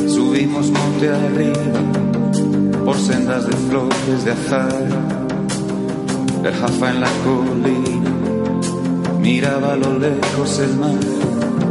Subimos 0.09 0.70
monte 0.70 1.11
arriba 1.11 1.81
por 2.85 2.96
sendas 2.96 3.46
de 3.46 3.57
flores 3.68 4.25
de 4.25 4.33
azar. 4.33 4.87
El 6.42 6.55
jafa 6.55 6.90
en 6.90 7.01
la 7.01 7.11
colina 7.25 8.12
miraba 9.20 9.75
a 9.75 9.77
lo 9.77 9.99
lejos 9.99 10.59
el 10.61 10.77
mar. 10.77 11.01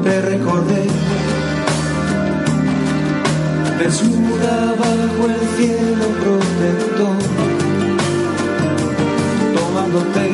Te 0.04 0.21
recordé 0.21 0.86
desnuda 3.79 4.75
bajo 4.79 5.25
el 5.29 5.41
cielo 5.57 6.05
protector, 6.21 7.17
tomándote 9.55 10.25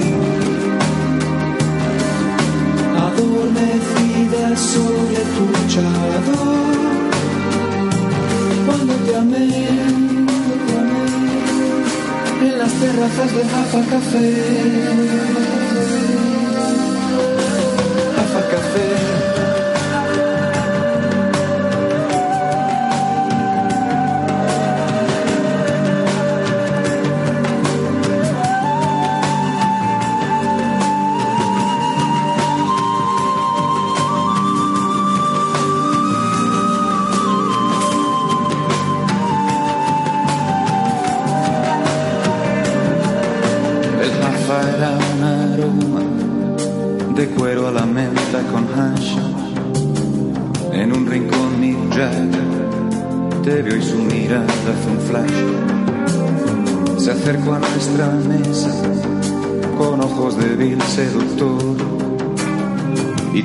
adormecida 3.08 4.44
sobre 4.58 5.22
tu 5.36 5.46
chador. 5.74 6.72
Cuando 8.66 8.94
te 9.06 9.16
amé, 9.16 9.48
te 10.68 10.74
amé 10.82 11.06
en 12.48 12.58
las 12.60 12.72
terrazas 12.74 13.36
de 13.36 13.44
Jaffa 13.52 13.82
Café. 13.90 15.51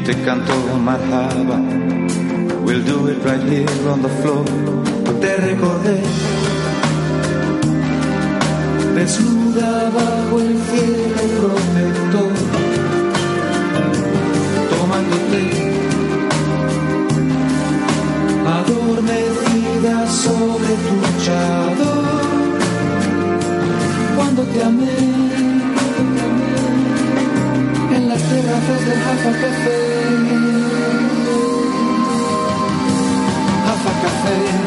Te 0.07 0.14
cantó 0.23 0.55
marhaba. 0.79 1.59
We'll 2.64 2.85
do 2.85 3.09
it 3.09 3.25
right 3.25 3.42
here 3.42 3.88
on 3.88 4.03
the 4.03 4.09
floor. 4.21 4.45
Te 5.21 5.37
recordé 5.37 6.01
desnuda 8.95 9.90
bajo 9.90 10.40
el 10.40 10.57
cielo 10.71 11.23
protector 11.40 12.33
adormecida 18.59 20.07
sobre 20.07 20.73
tu 20.87 20.97
chador. 21.25 22.05
Cuando 24.16 24.42
te 24.45 24.62
amé, 24.62 25.25
terrazas 28.66 28.85
de 28.85 28.96
Jaffa 28.96 29.33
Café. 29.40 29.87
Café. 34.02 34.65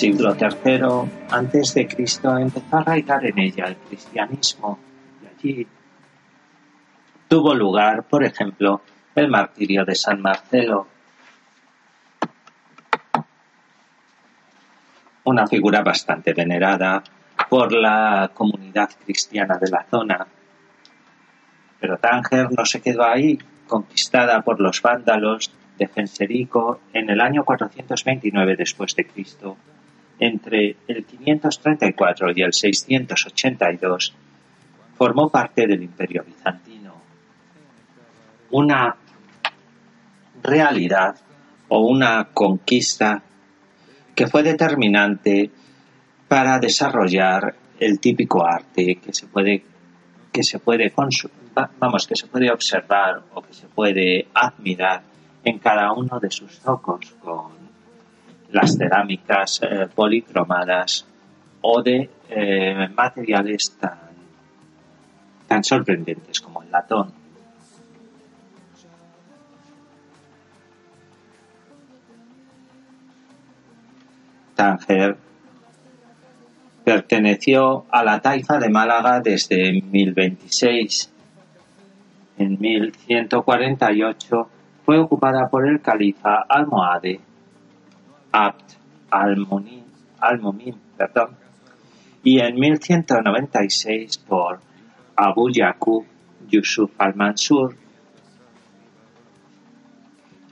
Siglo 0.00 0.34
III 0.34 1.10
antes 1.30 1.74
de 1.74 1.86
Cristo 1.86 2.34
empezó 2.38 2.74
a 2.74 2.80
arraigar 2.80 3.22
en 3.26 3.38
ella 3.38 3.66
el 3.66 3.76
cristianismo 3.76 4.78
y 5.22 5.26
allí 5.26 5.66
tuvo 7.28 7.54
lugar, 7.54 8.04
por 8.04 8.24
ejemplo, 8.24 8.80
el 9.14 9.28
martirio 9.28 9.84
de 9.84 9.94
San 9.94 10.22
Marcelo, 10.22 10.86
una 15.24 15.46
figura 15.46 15.82
bastante 15.82 16.32
venerada 16.32 17.02
por 17.50 17.70
la 17.70 18.30
comunidad 18.32 18.88
cristiana 19.04 19.58
de 19.58 19.68
la 19.68 19.84
zona. 19.84 20.26
Pero 21.78 21.98
Tánger 21.98 22.48
no 22.56 22.64
se 22.64 22.80
quedó 22.80 23.04
ahí, 23.04 23.38
conquistada 23.68 24.40
por 24.40 24.60
los 24.60 24.80
vándalos 24.80 25.52
de 25.76 25.88
Genserico 25.88 26.80
en 26.94 27.10
el 27.10 27.20
año 27.20 27.44
429 27.44 28.56
después 28.56 28.96
de 28.96 29.06
Cristo. 29.06 29.58
Entre 30.20 30.76
el 30.86 31.04
534 31.04 32.28
y 32.36 32.42
el 32.42 32.52
682 32.52 34.14
formó 34.96 35.30
parte 35.30 35.66
del 35.66 35.82
Imperio 35.82 36.22
bizantino. 36.24 36.94
Una 38.50 38.94
realidad 40.42 41.16
o 41.68 41.80
una 41.86 42.28
conquista 42.34 43.22
que 44.14 44.26
fue 44.26 44.42
determinante 44.42 45.50
para 46.28 46.58
desarrollar 46.58 47.54
el 47.78 47.98
típico 47.98 48.44
arte 48.44 48.96
que 48.96 49.12
se 49.12 49.26
puede 49.26 49.64
que 50.30 50.42
se 50.42 50.58
puede 50.58 50.92
vamos 51.78 52.06
que 52.06 52.14
se 52.14 52.26
puede 52.26 52.50
observar 52.50 53.22
o 53.34 53.42
que 53.42 53.54
se 53.54 53.66
puede 53.68 54.28
admirar 54.34 55.02
en 55.44 55.58
cada 55.58 55.92
uno 55.92 56.20
de 56.20 56.30
sus 56.30 56.60
zocos 56.60 57.16
con 57.22 57.59
las 58.52 58.76
cerámicas 58.76 59.60
eh, 59.62 59.88
policromadas 59.94 61.06
o 61.62 61.82
de 61.82 62.10
eh, 62.28 62.88
materiales 62.96 63.76
tan, 63.78 63.98
tan 65.46 65.62
sorprendentes 65.62 66.40
como 66.40 66.62
el 66.62 66.70
latón. 66.70 67.12
Tánger 74.54 75.16
perteneció 76.84 77.86
a 77.90 78.02
la 78.02 78.20
taifa 78.20 78.58
de 78.58 78.68
Málaga 78.68 79.20
desde 79.20 79.72
1026. 79.72 81.12
En 82.38 82.58
1148 82.58 84.48
fue 84.84 84.98
ocupada 84.98 85.48
por 85.48 85.68
el 85.68 85.80
califa 85.80 86.44
almohade 86.48 87.20
Abd 88.32 88.64
al-Mumin, 89.10 90.74
perdón, 90.96 91.36
y 92.22 92.40
en 92.40 92.58
1196 92.58 94.18
por 94.18 94.60
Abu 95.16 95.50
Yaqub 95.50 96.04
Yusuf 96.48 96.90
al-Mansur. 96.98 97.74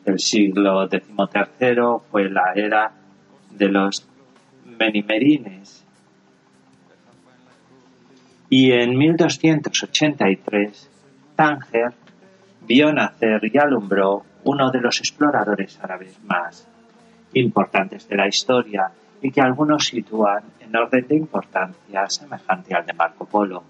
El 0.05 0.19
siglo 0.19 0.89
XIII 0.89 2.01
fue 2.11 2.31
la 2.31 2.53
era 2.55 2.93
de 3.51 3.69
los 3.69 4.07
Menimerines 4.65 5.85
y 8.51 8.73
en 8.73 8.97
1283 8.97 10.91
Tánger 11.37 11.93
vio 12.67 12.93
nacer 12.93 13.41
y 13.43 13.59
alumbró 13.59 14.25
uno 14.45 14.71
de 14.71 14.81
los 14.81 14.99
exploradores 15.01 15.79
árabes 15.83 16.19
más 16.25 16.67
importantes 17.35 18.09
de 18.09 18.17
la 18.17 18.29
historia 18.29 18.91
y 19.21 19.31
que 19.31 19.41
algunos 19.41 19.87
sitúan 19.87 20.45
en 20.61 20.75
orden 20.77 21.07
de 21.07 21.17
importancia 21.17 22.09
semejante 22.09 22.75
al 22.75 22.87
de 22.87 22.93
Marco 22.93 23.25
Polo. 23.27 23.63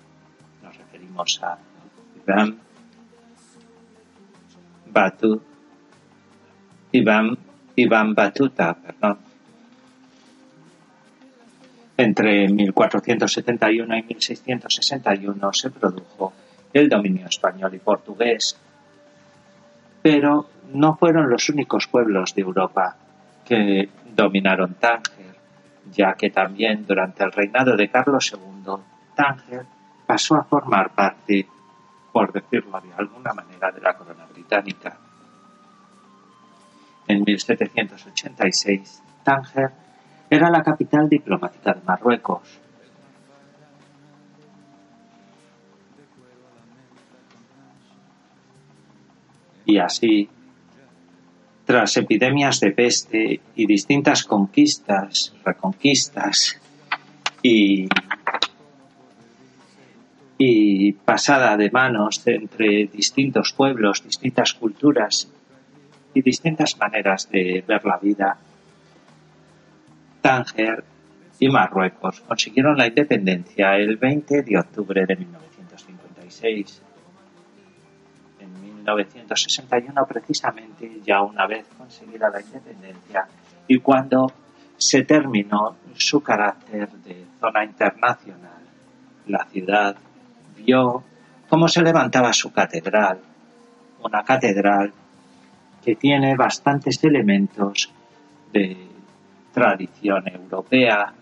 Nos 0.63 0.77
referimos 0.77 1.41
a 1.43 1.59
Ibn 2.27 2.59
Batu, 4.87 5.43
Batuta. 8.15 8.77
Entre 11.97 12.49
1471 12.49 13.97
y 13.97 14.03
1661 14.03 15.53
se 15.53 15.71
produjo 15.71 16.33
el 16.73 16.89
dominio 16.89 17.27
español 17.27 17.75
y 17.75 17.79
portugués, 17.79 18.57
pero 20.03 20.49
no 20.73 20.97
fueron 20.97 21.29
los 21.29 21.49
únicos 21.49 21.89
pueblos 21.89 22.35
de 22.35 22.43
Europa 22.43 22.97
que 23.49 23.89
dominaron 24.15 24.75
Tánger, 24.75 25.35
ya 25.91 26.13
que 26.13 26.29
también 26.29 26.85
durante 26.87 27.25
el 27.25 27.33
reinado 27.33 27.75
de 27.77 27.89
Carlos 27.89 28.31
II, 28.31 28.75
Tánger 29.15 29.65
pasó 30.07 30.37
a 30.37 30.45
formar 30.45 30.95
parte, 30.95 31.47
por 32.13 32.31
decirlo 32.31 32.79
de 32.81 32.93
alguna 32.93 33.33
manera, 33.33 33.71
de 33.71 33.81
la 33.81 33.95
corona 33.95 34.27
británica. 34.27 34.99
En 37.07 37.23
1786, 37.25 39.03
Tánger 39.25 39.71
era 40.29 40.51
la 40.51 40.63
capital 40.63 41.09
diplomática 41.09 41.73
de 41.73 41.81
Marruecos. 41.81 42.61
Y 49.65 49.79
así, 49.79 50.29
tras 51.69 51.99
epidemias 51.99 52.61
de 52.61 52.71
peste 52.73 53.41
y 53.55 53.67
distintas 53.67 54.25
conquistas, 54.25 55.35
reconquistas 55.45 56.59
y, 57.43 57.87
pasada 61.05 61.59
de 61.59 61.71
manos 61.71 62.27
entre 62.27 62.87
distintos 62.87 63.53
pueblos, 63.53 64.03
distintas 64.03 64.55
culturas 64.55 65.31
y 66.15 66.23
distintas 66.23 66.75
maneras 66.79 67.29
de 67.31 67.63
ver 67.69 67.85
la 67.85 67.99
vida, 67.99 68.39
Tánger 70.23 70.85
y 71.39 71.51
Marruecos 71.51 72.23
consiguieron 72.23 72.79
la 72.79 72.87
independencia 72.87 73.77
el 73.77 73.99
20 73.99 74.41
de 74.43 74.59
octubre 74.59 75.05
de 75.05 75.17
1956 75.17 76.88
1961 78.95 80.07
precisamente, 80.07 81.01
ya 81.05 81.23
una 81.23 81.47
vez 81.47 81.67
conseguida 81.77 82.31
la 82.31 82.41
independencia 82.41 83.27
y 83.67 83.79
cuando 83.81 84.33
se 84.79 85.03
terminó 85.03 85.77
su 85.95 86.23
carácter 86.23 86.89
de 86.89 87.27
zona 87.41 87.65
internacional. 87.65 88.63
La 89.27 89.45
ciudad 89.47 89.97
vio 90.57 91.03
cómo 91.49 91.69
se 91.69 91.83
levantaba 91.83 92.33
su 92.33 92.53
catedral, 92.53 93.19
una 94.03 94.23
catedral 94.23 94.93
que 95.85 95.97
tiene 95.97 96.37
bastantes 96.37 97.03
elementos 97.03 97.93
de 98.53 98.89
tradición 99.53 100.29
europea 100.29 101.13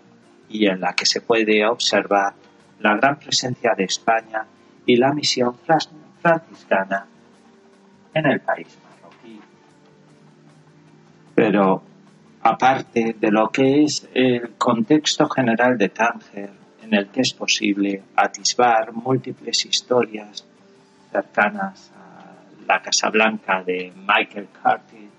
y 0.48 0.66
en 0.66 0.80
la 0.80 0.92
que 0.92 1.06
se 1.06 1.22
puede 1.22 1.66
observar 1.66 2.34
la 2.80 2.96
gran 2.96 3.18
presencia 3.18 3.72
de 3.76 3.84
España 3.84 4.44
y 4.84 4.96
la 4.96 5.12
misión 5.12 5.56
franciscana 6.20 7.06
en 8.16 8.26
el 8.26 8.40
país 8.40 8.78
marroquí. 8.82 9.40
Pero 11.34 11.82
aparte 12.42 13.14
de 13.18 13.30
lo 13.30 13.50
que 13.50 13.82
es 13.82 14.08
el 14.14 14.54
contexto 14.56 15.28
general 15.28 15.76
de 15.76 15.90
Tánger, 15.90 16.50
en 16.82 16.94
el 16.94 17.08
que 17.08 17.20
es 17.20 17.34
posible 17.34 18.02
atisbar 18.16 18.92
múltiples 18.92 19.66
historias 19.66 20.46
cercanas 21.12 21.92
a 21.94 22.32
la 22.66 22.80
Casa 22.80 23.10
Blanca 23.10 23.62
de 23.62 23.92
Michael 23.94 24.48
Curtis 24.62 25.10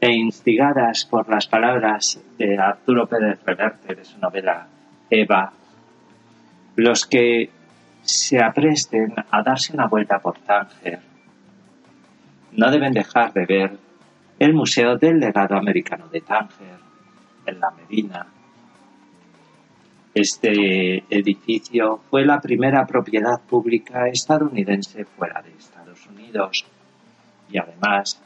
e 0.00 0.12
instigadas 0.12 1.04
por 1.04 1.28
las 1.28 1.48
palabras 1.48 2.18
de 2.38 2.56
Arturo 2.56 3.06
Pérez 3.06 3.40
Reverte 3.44 3.94
de 3.94 4.04
su 4.04 4.18
novela 4.18 4.66
Eva, 5.10 5.52
los 6.76 7.04
que 7.04 7.50
se 8.02 8.40
apresten 8.40 9.12
a 9.30 9.42
darse 9.42 9.74
una 9.74 9.86
vuelta 9.86 10.18
por 10.20 10.38
Tánger 10.38 11.17
no 12.52 12.70
deben 12.70 12.92
dejar 12.92 13.32
de 13.32 13.46
ver 13.46 13.78
el 14.38 14.54
Museo 14.54 14.96
del 14.96 15.18
Legado 15.18 15.56
Americano 15.56 16.08
de 16.08 16.20
Tánger, 16.20 16.78
en 17.48 17.60
la 17.60 17.70
Medina. 17.70 18.26
Este 20.14 21.04
edificio 21.10 22.00
fue 22.10 22.24
la 22.24 22.40
primera 22.40 22.86
propiedad 22.86 23.40
pública 23.40 24.08
estadounidense 24.08 25.04
fuera 25.04 25.42
de 25.42 25.52
Estados 25.52 26.06
Unidos 26.06 26.64
y 27.50 27.58
además 27.58 28.20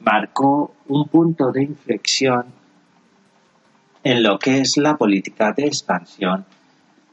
marcó 0.00 0.74
un 0.88 1.08
punto 1.08 1.50
de 1.52 1.64
inflexión 1.64 2.46
en 4.04 4.22
lo 4.22 4.38
que 4.38 4.60
es 4.60 4.76
la 4.76 4.96
política 4.96 5.52
de 5.52 5.66
expansión 5.66 6.44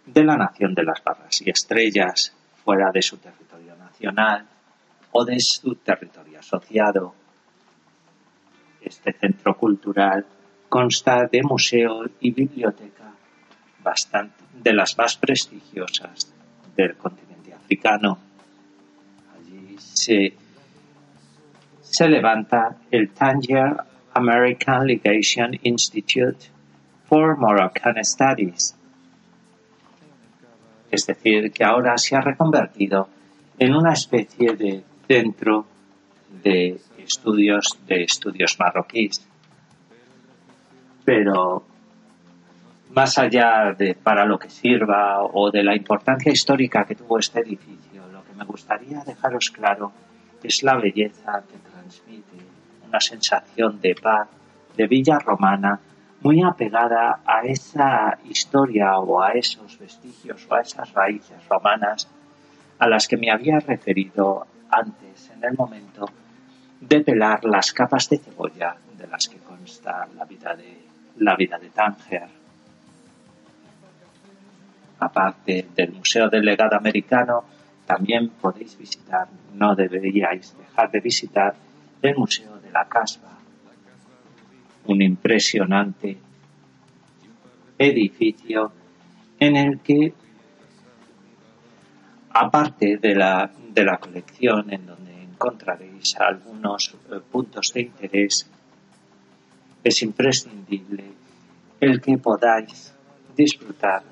de 0.06 0.24
la 0.24 0.38
nación 0.38 0.76
de 0.76 0.84
las 0.84 1.04
barras 1.04 1.42
y 1.42 1.50
estrellas 1.50 2.34
fuera 2.64 2.92
de 2.92 3.02
su 3.02 3.18
territorio 3.18 3.76
nacional 3.78 4.46
o 5.14 5.24
de 5.26 5.40
su 5.40 5.76
territorio 5.76 6.40
asociado. 6.40 7.14
Este 8.82 9.14
centro 9.14 9.56
cultural 9.56 10.26
consta 10.68 11.28
de 11.32 11.42
museo 11.44 12.04
y 12.20 12.32
biblioteca 12.32 13.14
bastante 13.82 14.44
de 14.62 14.74
las 14.74 14.98
más 14.98 15.18
prestigiosas 15.18 16.34
del 16.76 16.96
continente 16.96 17.54
africano. 17.54 18.18
Allí 19.36 19.76
se, 19.78 20.34
se 21.82 22.08
levanta 22.08 22.78
el 22.92 23.12
Tangier 23.12 23.76
American 24.14 24.88
Legation 24.88 25.52
Institute 25.64 26.48
for 27.06 27.38
Moroccan 27.38 28.04
Studies, 28.04 28.76
es 30.92 31.08
decir, 31.08 31.52
que 31.52 31.64
ahora 31.64 31.98
se 31.98 32.16
ha 32.16 32.22
reconvertido 32.22 33.10
en 33.58 33.74
una 33.74 33.94
especie 33.94 34.56
de 34.56 34.84
centro 35.08 35.66
de 36.44 36.80
estudios 36.98 37.78
de 37.88 38.04
estudios 38.04 38.58
marroquíes. 38.60 39.28
Pero 41.06 41.64
más 42.92 43.18
allá 43.18 43.74
de 43.78 43.96
para 43.96 44.26
lo 44.26 44.38
que 44.38 44.50
sirva 44.50 45.24
o 45.24 45.52
de 45.52 45.64
la 45.64 45.76
importancia 45.76 46.32
histórica 46.32 46.86
que 46.86 46.96
tuvo 46.96 47.20
este 47.20 47.42
edificio, 47.42 48.08
lo 48.12 48.24
que 48.24 48.34
me 48.34 48.46
gustaría 48.46 49.04
dejaros 49.04 49.52
claro 49.52 49.92
es 50.42 50.64
la 50.64 50.76
belleza 50.76 51.44
que 51.50 51.58
transmite 51.58 52.38
una 52.88 53.00
sensación 53.00 53.80
de 53.82 53.96
paz, 53.96 54.28
de 54.78 54.88
villa 54.88 55.18
romana, 55.20 55.80
muy 56.22 56.42
apegada 56.42 57.20
a 57.26 57.42
esa 57.42 58.18
historia 58.30 58.98
o 59.00 59.22
a 59.22 59.32
esos 59.32 59.78
vestigios 59.78 60.48
o 60.50 60.56
a 60.56 60.62
esas 60.62 60.94
raíces 60.94 61.38
romanas 61.50 62.08
a 62.80 62.88
las 62.88 63.08
que 63.08 63.18
me 63.18 63.32
había 63.32 63.60
referido 63.60 64.46
antes 64.78 65.30
en 65.36 65.44
el 65.44 65.56
momento 65.56 66.06
de 66.80 67.02
pelar 67.02 67.44
las 67.46 67.72
capas 67.72 68.10
de 68.10 68.18
cebolla 68.18 68.76
de 68.98 69.08
las 69.08 69.28
que 69.28 69.38
consta 69.38 70.08
la 70.16 70.26
vida 70.26 70.56
de, 70.56 70.84
la 71.18 71.36
vida 71.36 71.58
de 71.58 71.70
Tánger. 71.70 72.28
Aparte 75.00 75.68
del 75.76 75.94
Museo 75.94 76.30
del 76.30 76.46
Legado 76.46 76.78
Americano, 76.78 77.44
también 77.86 78.30
podéis 78.30 78.78
visitar, 78.78 79.28
no 79.54 79.76
deberíais 79.76 80.56
dejar 80.58 80.92
de 80.92 81.00
visitar, 81.00 81.56
el 82.02 82.18
Museo 82.18 82.58
de 82.60 82.72
la 82.72 82.86
Casba, 82.86 83.32
un 84.86 85.02
impresionante 85.02 86.18
edificio 87.78 88.72
en 89.40 89.56
el 89.56 89.80
que, 89.80 90.14
aparte 92.34 92.98
de 92.98 93.16
la, 93.16 93.50
de 93.74 93.84
la 93.84 93.98
colección 93.98 94.72
en 94.74 94.86
donde 94.86 95.24
encontraréis 95.24 96.16
algunos 96.20 96.96
eh, 97.12 97.20
puntos 97.32 97.72
de 97.74 97.82
interés, 97.82 98.50
es 99.84 100.02
imprescindible 100.02 101.04
el 101.80 102.02
que 102.02 102.18
podáis 102.18 102.94
disfrutar 103.36 104.04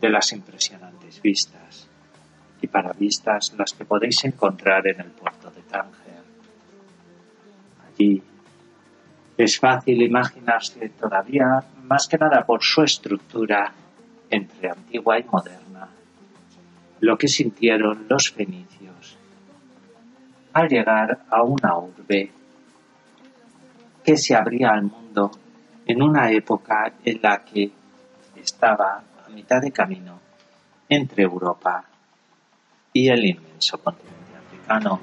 de 0.00 0.10
las 0.10 0.32
impresionantes 0.32 1.20
vistas 1.22 1.88
y 2.60 2.66
para 2.66 2.92
vistas 2.92 3.54
las 3.56 3.72
que 3.72 3.84
podéis 3.84 4.24
encontrar 4.24 4.86
en 4.86 5.00
el 5.00 5.10
puerto 5.10 5.50
de 5.50 5.62
Tánger. 5.62 6.22
Allí 7.88 8.22
es 9.36 9.58
fácil 9.58 10.02
imaginarse 10.02 10.90
todavía, 10.90 11.62
más 11.82 12.06
que 12.08 12.18
nada 12.18 12.44
por 12.44 12.62
su 12.62 12.82
estructura 12.82 13.72
entre 14.30 14.70
antigua 14.70 15.18
y 15.18 15.24
moderna, 15.24 15.65
lo 17.00 17.16
que 17.16 17.28
sintieron 17.28 18.06
los 18.08 18.30
fenicios 18.30 19.18
al 20.52 20.68
llegar 20.68 21.24
a 21.28 21.42
una 21.42 21.76
urbe 21.76 22.30
que 24.02 24.16
se 24.16 24.34
abría 24.34 24.70
al 24.70 24.84
mundo 24.84 25.30
en 25.86 26.02
una 26.02 26.30
época 26.30 26.92
en 27.04 27.20
la 27.22 27.44
que 27.44 27.70
estaba 28.36 29.02
a 29.26 29.28
mitad 29.30 29.60
de 29.60 29.72
camino 29.72 30.18
entre 30.88 31.24
Europa 31.24 31.84
y 32.92 33.08
el 33.08 33.24
inmenso 33.26 33.78
continente 33.78 34.36
africano. 34.36 35.00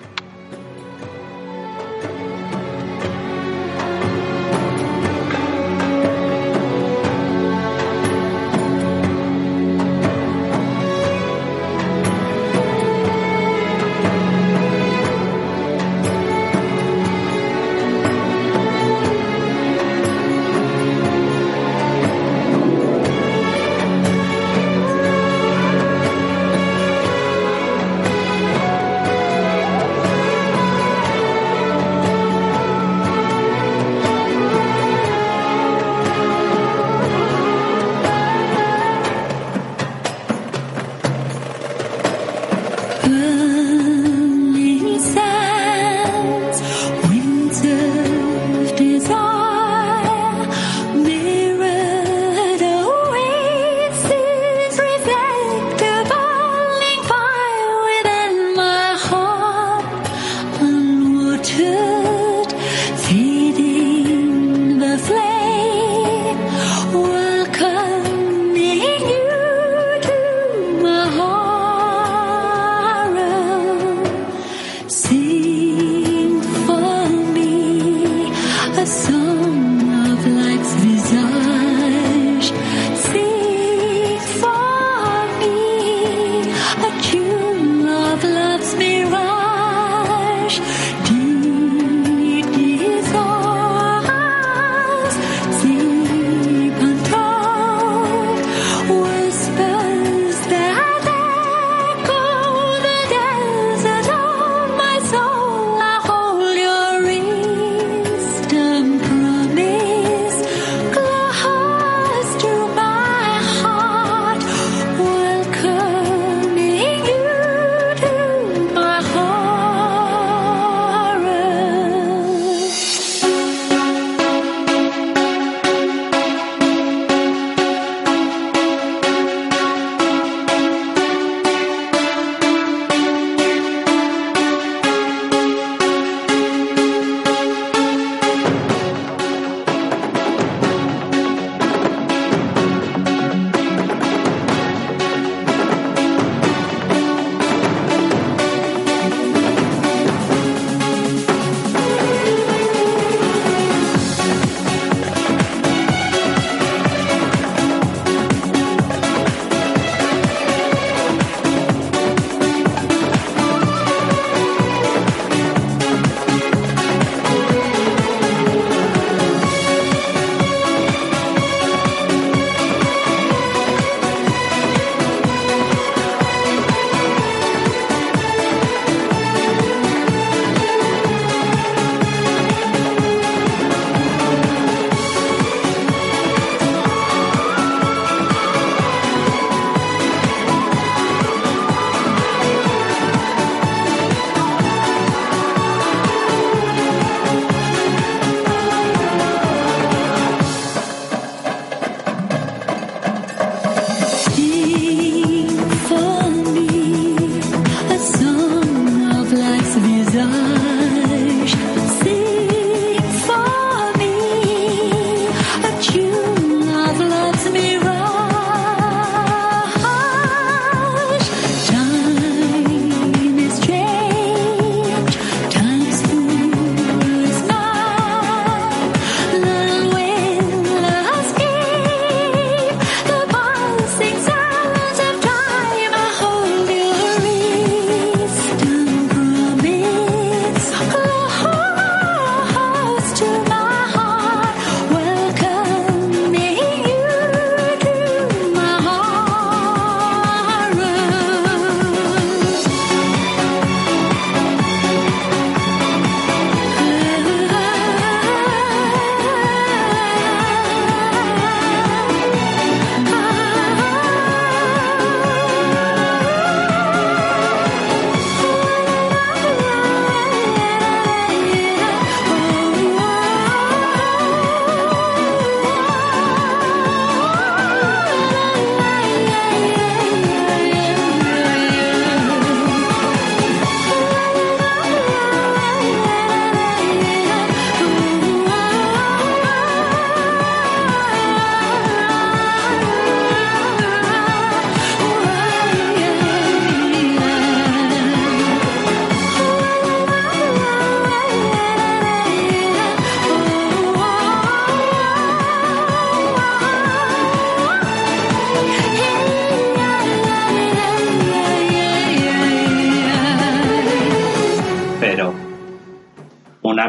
My 61.59 61.82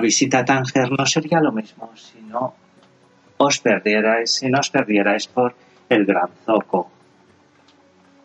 visita 0.05 0.41
a 0.41 0.45
Tánger 0.45 0.93
no 0.93 1.07
sería 1.07 1.41
lo 1.41 1.51
mismo 1.51 1.91
si 1.97 2.21
no 2.21 2.55
os 3.39 3.59
perdierais, 3.59 4.31
si 4.37 4.51
no 4.53 4.61
os 4.61 4.69
perdierais 4.69 5.27
por 5.27 5.57
el 5.89 6.05
Gran 6.05 6.31
Zoco. 6.45 6.91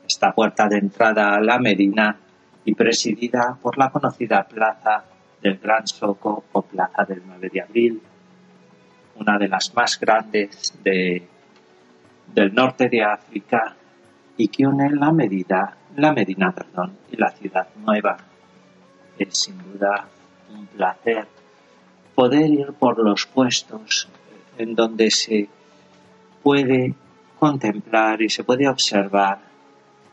Esta 0.06 0.34
puerta 0.34 0.68
de 0.68 0.78
entrada 0.78 1.36
a 1.36 1.42
la 1.42 1.58
Medina 1.58 2.18
y 2.66 2.76
presidida 2.76 3.58
por 3.62 3.78
la 3.78 3.90
conocida 3.90 4.44
plaza 4.44 5.06
del 5.42 5.58
Gran 5.58 5.88
Zoco 5.88 6.44
o 6.52 6.62
plaza 6.62 7.06
del 7.06 7.24
9 7.26 7.50
de 7.50 7.62
abril, 7.62 8.02
una 9.16 9.38
de 9.38 9.48
las 9.48 9.74
más 9.74 10.00
grandes 10.00 10.76
de, 10.84 11.26
del 12.28 12.54
norte 12.54 12.90
de 12.90 13.04
África 13.04 13.76
y 14.36 14.50
que 14.50 14.68
une 14.68 14.90
la 14.92 15.12
Medina, 15.12 15.78
la 15.96 16.12
Medina 16.12 16.52
perdón, 16.52 16.98
y 17.12 17.16
la 17.16 17.32
ciudad 17.32 17.68
nueva. 17.76 18.18
Es 19.18 19.38
sin 19.38 19.58
duda 19.58 20.08
un 20.50 20.68
placer 20.68 21.39
poder 22.20 22.50
ir 22.50 22.74
por 22.74 23.00
los 23.02 23.28
puestos 23.28 24.10
en 24.58 24.76
donde 24.76 25.10
se 25.10 25.48
puede 26.44 26.94
contemplar 27.40 28.22
y 28.22 28.28
se 28.28 28.44
puede 28.44 28.68
observar 28.68 29.40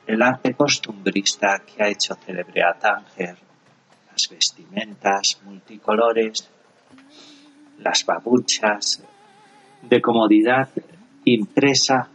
el 0.07 0.23
arte 0.23 0.55
costumbrista 0.55 1.63
que 1.67 1.83
ha 1.83 1.89
hecho 1.89 2.15
célebre 2.15 2.63
a 2.63 2.75
Tánger, 2.75 3.37
las 4.09 4.29
vestimentas 4.31 5.41
multicolores, 5.45 6.49
las 7.81 8.07
babuchas 8.07 9.03
de 9.83 10.01
comodidad 10.01 10.69
impresa 11.25 12.09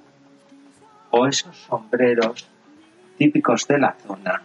o 1.10 1.28
esos 1.28 1.58
sombreros 1.68 2.48
típicos 3.18 3.68
de 3.68 3.78
la 3.78 3.94
zona 4.08 4.42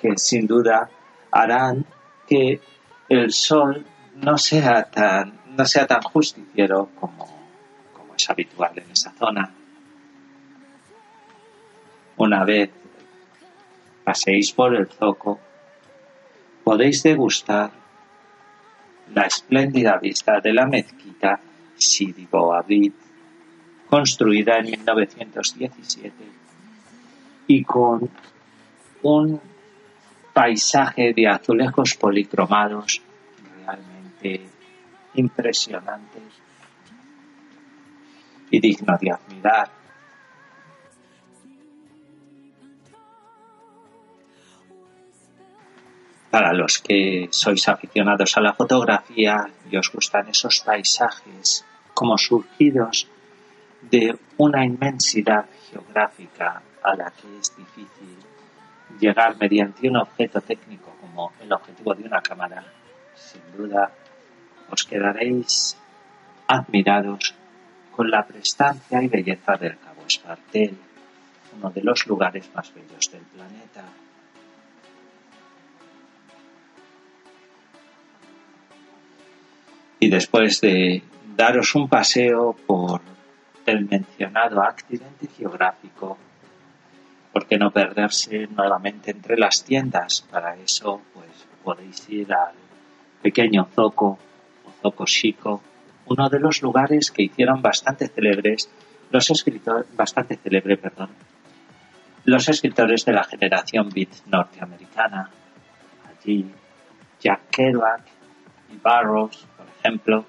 que 0.00 0.16
sin 0.16 0.46
duda 0.46 0.88
harán 1.30 1.84
que 2.26 2.62
el 3.10 3.32
sol 3.32 3.84
no 4.22 4.38
sea 4.38 4.84
tan, 4.84 5.40
no 5.56 5.64
sea 5.66 5.86
tan 5.86 6.00
justiciero 6.00 6.90
como, 6.98 7.26
como 7.92 8.14
es 8.14 8.30
habitual 8.30 8.72
en 8.78 8.90
esa 8.90 9.10
zona. 9.12 9.52
Una 12.16 12.44
vez 12.44 12.70
paséis 14.04 14.52
por 14.52 14.76
el 14.76 14.86
zoco, 14.86 15.40
podéis 16.62 17.02
degustar 17.02 17.72
la 19.12 19.22
espléndida 19.22 19.98
vista 19.98 20.40
de 20.40 20.52
la 20.52 20.66
mezquita 20.66 21.40
Sidi 21.76 22.26
Boabid, 22.30 22.92
construida 23.88 24.58
en 24.58 24.66
1917 24.66 26.14
y 27.48 27.64
con 27.64 28.08
un 29.02 29.40
paisaje 30.40 31.12
de 31.12 31.28
azulejos 31.28 31.96
policromados 31.96 33.02
realmente 33.58 34.48
impresionantes 35.12 36.22
y 38.50 38.58
digno 38.58 38.96
de 38.98 39.10
admirar. 39.12 39.68
Para 46.30 46.54
los 46.54 46.78
que 46.78 47.28
sois 47.30 47.68
aficionados 47.68 48.34
a 48.38 48.40
la 48.40 48.54
fotografía 48.54 49.44
y 49.70 49.76
os 49.76 49.92
gustan 49.92 50.28
esos 50.28 50.60
paisajes 50.60 51.66
como 51.92 52.16
surgidos 52.16 53.06
de 53.82 54.18
una 54.38 54.64
inmensidad 54.64 55.44
geográfica 55.70 56.62
a 56.82 56.96
la 56.96 57.10
que 57.10 57.28
es 57.38 57.54
difícil 57.54 58.30
llegar 58.98 59.36
mediante 59.38 59.88
un 59.88 59.96
objeto 59.96 60.40
técnico 60.40 60.94
como 61.00 61.32
el 61.40 61.52
objetivo 61.52 61.94
de 61.94 62.04
una 62.04 62.20
cámara, 62.20 62.64
sin 63.14 63.42
duda 63.56 63.90
os 64.70 64.84
quedaréis 64.84 65.76
admirados 66.46 67.34
con 67.94 68.10
la 68.10 68.24
prestancia 68.24 69.02
y 69.02 69.08
belleza 69.08 69.56
del 69.56 69.78
Cabo 69.78 70.02
Espartel, 70.06 70.76
uno 71.56 71.70
de 71.70 71.82
los 71.82 72.06
lugares 72.06 72.50
más 72.54 72.72
bellos 72.72 73.10
del 73.10 73.22
planeta. 73.22 73.84
Y 79.98 80.08
después 80.08 80.60
de 80.62 81.02
daros 81.36 81.74
un 81.74 81.88
paseo 81.88 82.56
por 82.66 83.02
el 83.66 83.86
mencionado 83.86 84.62
accidente 84.62 85.28
geográfico 85.36 86.16
¿por 87.50 87.58
qué 87.58 87.64
no 87.64 87.72
perderse 87.72 88.46
nuevamente 88.46 89.10
entre 89.10 89.36
las 89.36 89.64
tiendas? 89.64 90.24
Para 90.30 90.54
eso, 90.54 91.00
pues 91.12 91.26
podéis 91.64 92.08
ir 92.08 92.32
al 92.32 92.54
pequeño 93.22 93.66
Zoco 93.74 94.18
o 94.64 94.70
Zoco 94.80 95.04
Chico, 95.04 95.60
uno 96.06 96.28
de 96.28 96.38
los 96.38 96.62
lugares 96.62 97.10
que 97.10 97.24
hicieron 97.24 97.60
bastante 97.60 98.06
célebres 98.06 98.70
los 99.10 99.28
escritores, 99.30 99.86
bastante 99.96 100.36
célebre, 100.36 100.76
perdón, 100.76 101.10
los 102.24 102.48
escritores 102.48 103.04
de 103.04 103.14
la 103.14 103.24
generación 103.24 103.88
beat 103.92 104.10
norteamericana. 104.26 105.28
Allí, 106.08 106.48
Jack 107.20 107.50
Kerouac 107.50 108.02
y 108.72 108.76
Barrows, 108.76 109.44
por 109.56 109.66
ejemplo, 109.80 110.24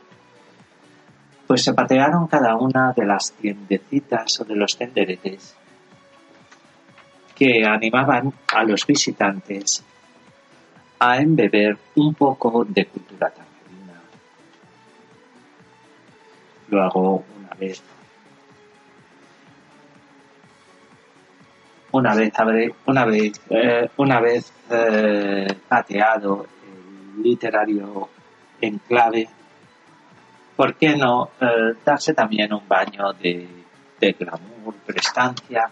pues 1.46 1.64
se 1.64 1.74
patearon 1.74 2.26
cada 2.26 2.56
una 2.56 2.94
de 2.94 3.06
las 3.06 3.34
tiendecitas 3.34 4.40
o 4.40 4.46
de 4.46 4.56
los 4.56 4.76
tenderetes 4.76 5.61
que 7.42 7.66
animaban 7.66 8.32
a 8.54 8.64
los 8.64 8.86
visitantes 8.86 9.84
a 11.00 11.18
embeber 11.18 11.76
un 11.96 12.14
poco 12.14 12.64
de 12.66 12.86
cultura 12.86 13.32
tangerina. 13.32 14.00
Luego, 16.70 17.24
una 17.40 17.56
vez 17.60 17.82
una 21.94 22.14
vez 22.14 22.32
una 22.86 23.06
vez 23.06 23.42
eh, 23.50 23.90
una 23.98 24.20
vez 24.20 24.54
eh, 24.70 25.48
pateado 25.68 26.46
el 26.64 27.24
literario 27.24 28.08
enclave, 28.62 29.28
¿por 30.56 30.76
qué 30.76 30.96
no 30.96 31.32
eh, 31.42 31.74
darse 31.84 32.14
también 32.14 32.54
un 32.54 32.68
baño 32.68 33.14
de, 33.14 33.50
de 34.00 34.12
glamour, 34.12 34.76
prestancia 34.86 35.72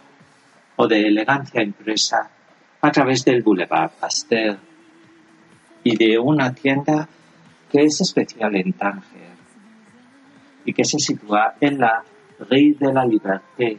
o 0.81 0.87
de 0.87 1.07
elegancia 1.07 1.61
impresa 1.61 2.29
a 2.81 2.89
través 2.89 3.25
del 3.25 3.43
Boulevard 3.43 3.91
Pasteur 3.99 4.57
y 5.83 5.97
de 5.97 6.17
una 6.17 6.53
tienda 6.53 7.05
que 7.69 7.83
es 7.83 7.99
especial 7.99 8.55
en 8.55 8.71
Tánger 8.71 9.35
y 10.63 10.73
que 10.73 10.85
se 10.85 10.97
sitúa 10.97 11.55
en 11.59 11.79
la 11.79 12.01
Rue 12.39 12.77
de 12.79 12.93
la 12.93 13.03
Liberté, 13.03 13.77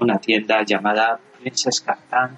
una 0.00 0.18
tienda 0.18 0.62
llamada 0.64 1.18
Princess 1.40 1.80
Cartan 1.80 2.36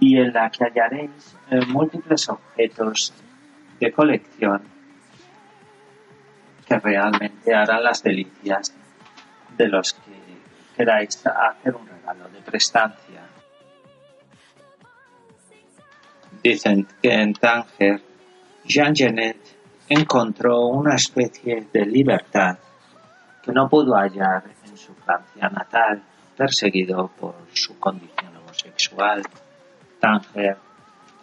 y 0.00 0.18
en 0.18 0.32
la 0.32 0.50
que 0.50 0.64
hallaréis 0.64 1.36
eh, 1.52 1.60
múltiples 1.68 2.28
objetos 2.30 3.14
de 3.78 3.92
colección 3.92 4.62
que 6.66 6.78
realmente 6.80 7.54
harán 7.54 7.84
las 7.84 8.02
delicias 8.02 8.74
de 9.56 9.68
los 9.68 9.92
que 9.92 10.20
queráis 10.76 11.24
hacer 11.24 11.76
un 11.76 11.89
de 12.14 12.42
prestancia. 12.42 13.22
Dicen 16.42 16.88
que 17.00 17.12
en 17.12 17.34
Tánger, 17.34 18.02
Jean 18.64 18.94
Genet 18.94 19.38
encontró 19.88 20.66
una 20.66 20.96
especie 20.96 21.68
de 21.72 21.86
libertad 21.86 22.58
que 23.42 23.52
no 23.52 23.68
pudo 23.68 23.94
hallar 23.94 24.44
en 24.64 24.76
su 24.76 24.92
Francia 24.94 25.48
natal, 25.48 26.02
perseguido 26.36 27.08
por 27.08 27.34
su 27.52 27.78
condición 27.78 28.36
homosexual. 28.36 29.22
Tánger, 30.00 30.56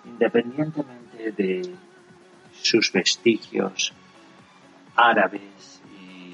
independientemente 0.05 1.31
de 1.31 1.75
sus 2.53 2.91
vestigios 2.91 3.93
árabes 4.95 5.81
y 5.99 6.33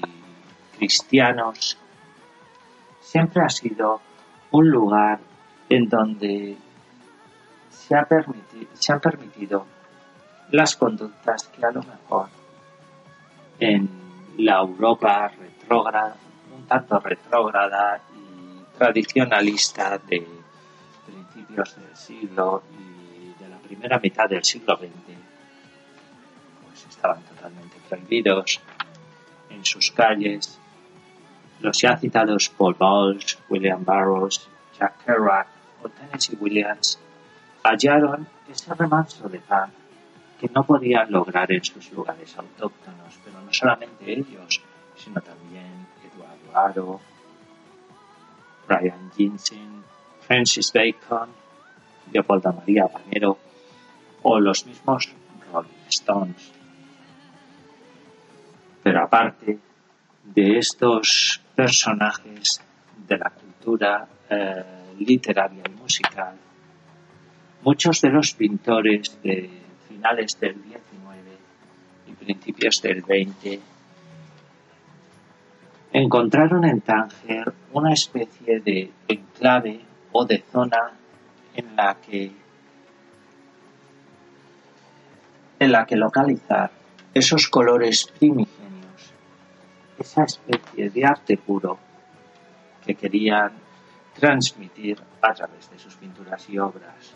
cristianos, 0.76 1.76
siempre 3.00 3.42
ha 3.44 3.48
sido 3.48 4.00
un 4.54 4.70
lugar 4.70 5.18
en 5.68 5.88
donde 5.88 6.56
se, 7.70 7.96
ha 7.96 8.06
han 8.06 9.00
permitido 9.00 9.66
las 10.52 10.76
conductas 10.76 11.48
que 11.48 11.66
a 11.66 11.72
lo 11.72 11.82
mejor 11.82 12.28
en 13.58 13.88
la 14.38 14.60
Europa 14.60 15.26
retrógrada, 15.26 16.14
un 16.56 16.66
tanto 16.66 17.00
retrógrada 17.00 18.00
y 18.14 18.78
tradicionalista 18.78 19.98
de 19.98 20.24
principios 21.04 21.74
del 21.74 21.96
siglo 21.96 22.62
y 22.70 23.42
de 23.42 23.48
la 23.48 23.58
primera 23.58 23.98
mitad 23.98 24.28
del 24.28 24.44
siglo 24.44 24.76
XX, 24.76 24.88
pues 26.64 26.86
estaban 26.88 27.20
totalmente 27.22 27.76
prohibidos 27.88 28.60
en 29.50 29.64
sus 29.64 29.90
calles. 29.90 30.60
Los 31.64 31.80
ya 31.80 31.96
citados 31.96 32.50
Paul 32.50 32.74
Bowles, 32.74 33.38
William 33.48 33.82
Burroughs, 33.82 34.50
Jack 34.78 35.02
Kerouac 35.02 35.46
o 35.82 35.88
Tennessee 35.88 36.36
Williams 36.38 36.98
hallaron 37.62 38.28
ese 38.46 38.74
remanso 38.74 39.30
de 39.30 39.38
paz 39.38 39.70
que 40.38 40.50
no 40.54 40.62
podían 40.62 41.10
lograr 41.10 41.50
en 41.50 41.64
sus 41.64 41.90
lugares 41.92 42.36
autóctonos, 42.36 43.18
pero 43.24 43.40
no 43.40 43.50
solamente 43.50 44.12
ellos, 44.12 44.60
sino 44.94 45.22
también 45.22 45.86
Eduardo 46.04 46.50
Aro, 46.54 47.00
Brian 48.68 49.10
Ginseng, 49.16 49.84
Francis 50.20 50.70
Bacon, 50.70 51.30
Leopoldo 52.12 52.52
María 52.52 52.88
Panero 52.88 53.38
o 54.22 54.38
los 54.38 54.66
mismos 54.66 55.08
Rolling 55.50 55.88
Stones. 55.88 56.52
Pero 58.82 59.02
aparte 59.02 59.58
de 60.24 60.58
estos 60.58 61.40
personajes 61.54 62.60
de 63.06 63.18
la 63.18 63.30
cultura 63.30 64.06
eh, 64.28 64.64
literaria 64.98 65.62
y 65.66 65.80
musical, 65.80 66.34
muchos 67.62 68.00
de 68.00 68.10
los 68.10 68.34
pintores 68.34 69.18
de 69.22 69.50
finales 69.88 70.38
del 70.40 70.54
XIX 70.54 70.84
y 72.06 72.12
principios 72.12 72.82
del 72.82 73.02
XX 73.02 73.60
encontraron 75.92 76.64
en 76.64 76.80
Tánger 76.80 77.52
una 77.72 77.92
especie 77.92 78.60
de 78.60 78.90
enclave 79.06 79.80
o 80.12 80.24
de 80.24 80.42
zona 80.50 80.92
en 81.54 81.76
la 81.76 81.96
que 82.00 82.32
en 85.60 85.72
la 85.72 85.86
que 85.86 85.96
localizar 85.96 86.70
esos 87.14 87.48
colores 87.48 88.08
primigenios, 88.18 88.63
esa 89.98 90.24
especie 90.24 90.90
de 90.90 91.04
arte 91.04 91.36
puro 91.36 91.78
que 92.84 92.94
querían 92.94 93.52
transmitir 94.14 95.00
a 95.20 95.32
través 95.32 95.70
de 95.70 95.78
sus 95.78 95.94
pinturas 95.96 96.48
y 96.48 96.58
obras. 96.58 97.14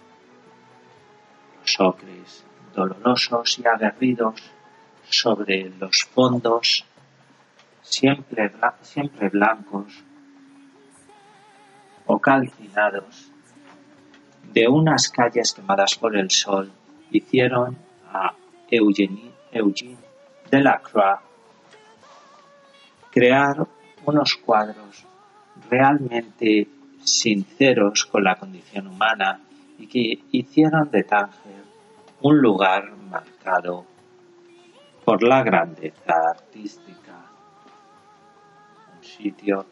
Los 1.60 1.80
ocres 1.80 2.44
dolorosos 2.74 3.58
y 3.58 3.66
aguerridos 3.66 4.42
sobre 5.08 5.70
los 5.78 6.04
fondos 6.04 6.84
siempre, 7.82 8.52
siempre 8.82 9.28
blancos 9.28 10.04
o 12.06 12.18
calcinados 12.18 13.30
de 14.52 14.68
unas 14.68 15.08
calles 15.08 15.52
quemadas 15.52 15.94
por 15.96 16.16
el 16.16 16.30
sol 16.30 16.72
hicieron 17.10 17.76
a 18.12 18.34
Eugenie, 18.70 19.32
Eugene 19.52 19.98
Delacroix 20.50 21.27
crear 23.10 23.66
unos 24.04 24.36
cuadros 24.36 25.04
realmente 25.70 26.68
sinceros 27.02 28.06
con 28.06 28.24
la 28.24 28.36
condición 28.36 28.86
humana 28.86 29.40
y 29.78 29.86
que 29.86 30.24
hicieron 30.32 30.90
de 30.90 31.04
Tánger 31.04 31.64
un 32.20 32.38
lugar 32.38 32.90
marcado 33.10 33.84
por 35.04 35.22
la 35.22 35.42
grandeza 35.42 36.14
artística, 36.30 37.14
un 38.96 39.04
sitio 39.04 39.64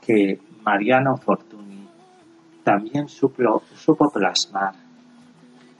que 0.00 0.40
Mariano 0.62 1.16
Fortuny 1.16 1.86
también 2.64 3.08
supo, 3.08 3.62
supo 3.74 4.10
plasmar 4.10 4.74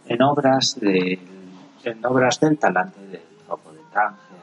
en 0.06 0.22
obras, 0.22 0.78
de, 0.80 1.18
en 1.84 2.04
obras 2.04 2.40
del 2.40 2.58
talante 2.58 3.00
del 3.06 3.22
Zopo 3.46 3.72
de 3.72 3.80
Tánger, 3.92 4.42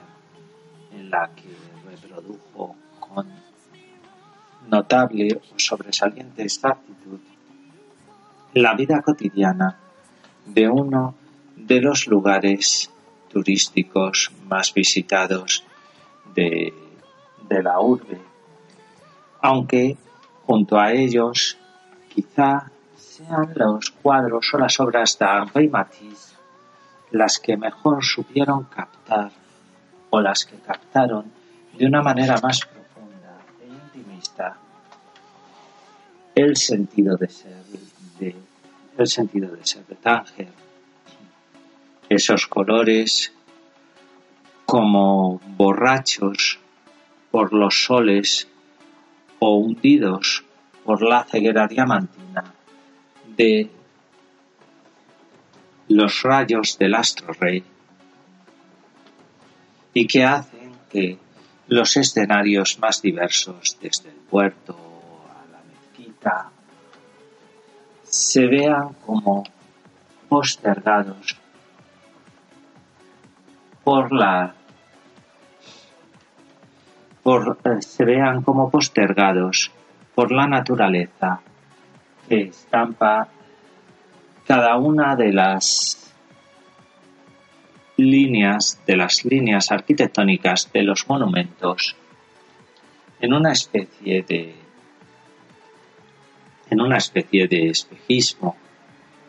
en 0.93 1.09
la 1.09 1.29
que 1.35 1.68
reprodujo 2.09 2.75
con 2.99 3.27
notable 4.67 5.41
o 5.53 5.59
sobresaliente 5.59 6.43
exactitud 6.43 7.19
la 8.53 8.73
vida 8.73 9.01
cotidiana 9.01 9.77
de 10.45 10.67
uno 10.69 11.15
de 11.55 11.81
los 11.81 12.07
lugares 12.07 12.89
turísticos 13.29 14.31
más 14.47 14.73
visitados 14.73 15.63
de, 16.33 16.73
de 17.47 17.63
la 17.63 17.79
urbe, 17.79 18.19
aunque 19.41 19.97
junto 20.45 20.79
a 20.79 20.91
ellos 20.93 21.57
quizá 22.13 22.71
sean 22.97 23.53
los 23.55 23.91
cuadros 23.91 24.51
o 24.53 24.57
las 24.57 24.79
obras 24.79 25.17
de 25.19 25.25
Henri 25.25 25.67
Matisse 25.67 26.35
las 27.11 27.39
que 27.39 27.57
mejor 27.57 28.03
supieron 28.03 28.65
captar 28.65 29.31
o 30.11 30.21
las 30.21 30.45
que 30.45 30.57
captaron 30.57 31.38
de 31.79 31.85
una 31.85 32.01
manera 32.01 32.37
más 32.43 32.59
profunda 32.65 33.39
e 33.61 33.67
intimista 33.67 34.57
el 36.35 36.57
sentido 36.57 37.15
de 37.15 37.29
ser 37.29 37.63
de 38.19 38.35
el 38.97 39.07
sentido 39.07 39.55
de 39.55 39.65
ser 39.65 39.85
de 39.87 39.95
Tánger. 39.95 40.49
Esos 42.09 42.47
colores 42.47 43.31
como 44.65 45.39
borrachos 45.55 46.59
por 47.31 47.53
los 47.53 47.85
soles 47.85 48.49
o 49.39 49.55
hundidos 49.55 50.43
por 50.83 51.01
la 51.01 51.23
ceguera 51.23 51.65
diamantina 51.65 52.53
de 53.37 53.69
los 55.87 56.23
rayos 56.23 56.77
del 56.77 56.95
astro 56.95 57.31
rey 57.31 57.63
y 59.93 60.05
que 60.05 60.25
hacen 60.25 60.73
que 60.91 61.28
los 61.69 61.95
escenarios 61.97 62.79
más 62.79 63.01
diversos, 63.01 63.77
desde 63.79 64.09
el 64.09 64.15
puerto 64.15 64.75
a 65.29 65.51
la 65.51 65.61
mezquita, 65.63 66.49
se 68.03 68.47
vean 68.47 68.95
como 69.05 69.43
postergados 70.27 71.37
por 73.83 74.11
la 74.11 74.53
por, 77.21 77.59
eh, 77.63 77.81
se 77.81 78.05
vean 78.05 78.41
como 78.41 78.71
postergados 78.71 79.71
por 80.15 80.31
la 80.31 80.47
naturaleza 80.47 81.41
que 82.27 82.41
estampa 82.45 83.27
cada 84.47 84.77
una 84.77 85.15
de 85.15 85.33
las 85.33 86.08
líneas, 87.99 88.81
de 88.85 88.95
las 88.95 89.25
líneas 89.25 89.71
arquitectónicas 89.71 90.71
de 90.71 90.83
los 90.83 91.07
monumentos 91.07 91.95
en 93.19 93.33
una 93.33 93.51
especie 93.51 94.23
de 94.23 94.55
en 96.69 96.81
una 96.81 96.97
especie 96.97 97.47
de 97.47 97.69
espejismo, 97.69 98.55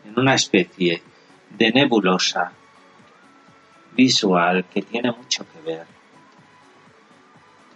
en 0.05 0.19
una 0.19 0.35
especie 0.35 1.01
de 1.49 1.71
nebulosa 1.71 2.51
visual 3.95 4.65
que 4.65 4.83
tiene 4.83 5.11
mucho 5.11 5.45
que 5.51 5.59
ver 5.61 5.85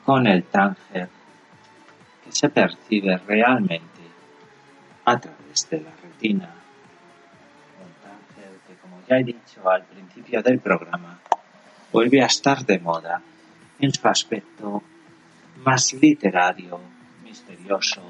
con 0.05 0.27
el 0.27 0.43
Tánger 0.43 1.09
que 2.23 2.31
se 2.31 2.49
percibe 2.49 3.17
realmente 3.17 4.01
a 5.05 5.19
través 5.19 5.69
de 5.69 5.81
la 5.81 5.91
retina. 6.01 6.54
Ya 9.07 9.17
he 9.17 9.23
dicho 9.23 9.69
al 9.69 9.83
principio 9.83 10.41
del 10.41 10.59
programa, 10.59 11.19
vuelve 11.91 12.21
a 12.21 12.25
estar 12.25 12.65
de 12.65 12.79
moda 12.79 13.21
en 13.79 13.93
su 13.93 14.07
aspecto 14.07 14.83
más 15.63 15.93
literario, 15.93 16.79
misterioso 17.23 18.01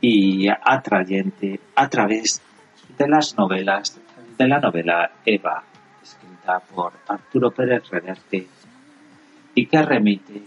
y 0.00 0.48
atrayente 0.48 1.60
a 1.74 1.88
través 1.88 2.40
de 2.96 3.08
las 3.08 3.36
novelas 3.36 3.98
de 4.38 4.48
la 4.48 4.58
novela 4.58 5.10
Eva, 5.24 5.62
escrita 6.02 6.60
por 6.60 6.92
Arturo 7.06 7.50
Pérez 7.50 7.88
Reverte 7.90 8.46
y 9.54 9.66
que 9.66 9.82
remite 9.82 10.42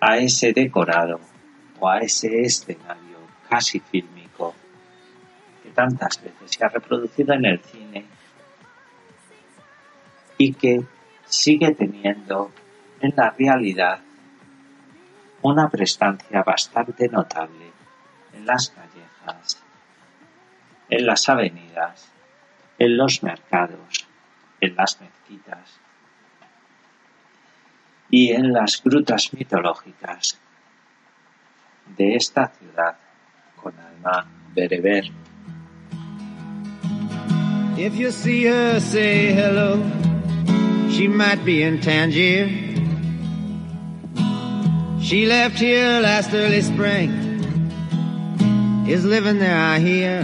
a 0.00 0.18
ese 0.18 0.52
decorado 0.52 1.20
o 1.80 1.88
a 1.88 2.00
ese 2.00 2.42
escenario 2.42 3.16
casi 3.48 3.80
que 3.80 4.02
tantas 5.76 6.20
veces 6.22 6.50
se 6.50 6.64
ha 6.64 6.68
reproducido 6.68 7.34
en 7.34 7.44
el 7.44 7.60
cine 7.60 8.06
y 10.38 10.54
que 10.54 10.82
sigue 11.26 11.74
teniendo 11.74 12.50
en 13.00 13.12
la 13.14 13.30
realidad 13.30 14.00
una 15.42 15.68
prestancia 15.68 16.42
bastante 16.42 17.08
notable 17.08 17.70
en 18.32 18.46
las 18.46 18.70
callejas, 18.70 19.62
en 20.88 21.06
las 21.06 21.28
avenidas, 21.28 22.10
en 22.78 22.96
los 22.96 23.22
mercados, 23.22 24.08
en 24.60 24.74
las 24.74 25.00
mezquitas 25.00 25.78
y 28.08 28.32
en 28.32 28.52
las 28.52 28.82
grutas 28.82 29.32
mitológicas 29.34 30.40
de 31.96 32.16
esta 32.16 32.48
ciudad 32.48 32.96
con 33.56 33.78
alma 33.78 34.26
bereber. 34.54 35.04
If 37.78 37.94
you 37.94 38.10
see 38.10 38.44
her, 38.46 38.80
say 38.80 39.34
hello. 39.34 39.82
She 40.90 41.08
might 41.08 41.44
be 41.44 41.62
in 41.62 41.82
Tangier. 41.82 42.48
She 45.02 45.26
left 45.26 45.58
here 45.58 46.00
last 46.00 46.32
early 46.32 46.62
spring. 46.62 47.10
Is 48.88 49.04
living 49.04 49.38
there, 49.38 49.58
I 49.58 49.78
hear. 49.78 50.22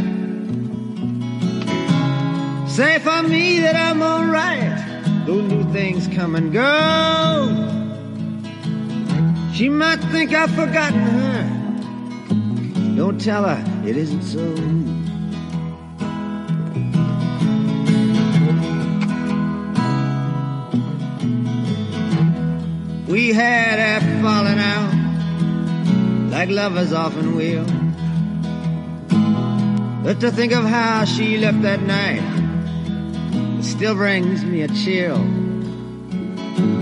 Say 2.69 2.99
for 3.01 3.23
me 3.23 3.61
that 3.61 3.77
I'm 3.77 4.01
alright. 4.03 5.27
Though 5.27 5.43
new 5.43 5.71
things 5.75 6.09
come 6.09 6.35
and 6.35 6.55
go. 6.55 7.53
She 9.53 9.69
might 9.69 10.01
think 10.11 10.33
I've 10.33 10.55
forgotten 10.55 11.01
her. 11.01 12.97
Don't 12.97 13.21
tell 13.21 13.45
her 13.45 13.63
it 13.87 13.99
isn't 13.99 14.23
so. 14.23 15.02
We 23.13 23.35
had 23.35 23.79
a 23.79 24.01
falling 24.23 24.59
out, 24.59 26.31
like 26.31 26.49
lovers 26.49 26.95
often 26.95 27.37
will. 27.37 27.67
But 30.03 30.21
to 30.21 30.31
think 30.31 30.55
of 30.55 30.65
how 30.65 31.05
she 31.05 31.37
left 31.37 31.61
that 31.61 31.83
night, 31.83 32.23
it 33.59 33.65
still 33.65 33.97
brings 33.97 34.43
me 34.47 34.63
a 34.63 34.69
chill. 34.69 35.19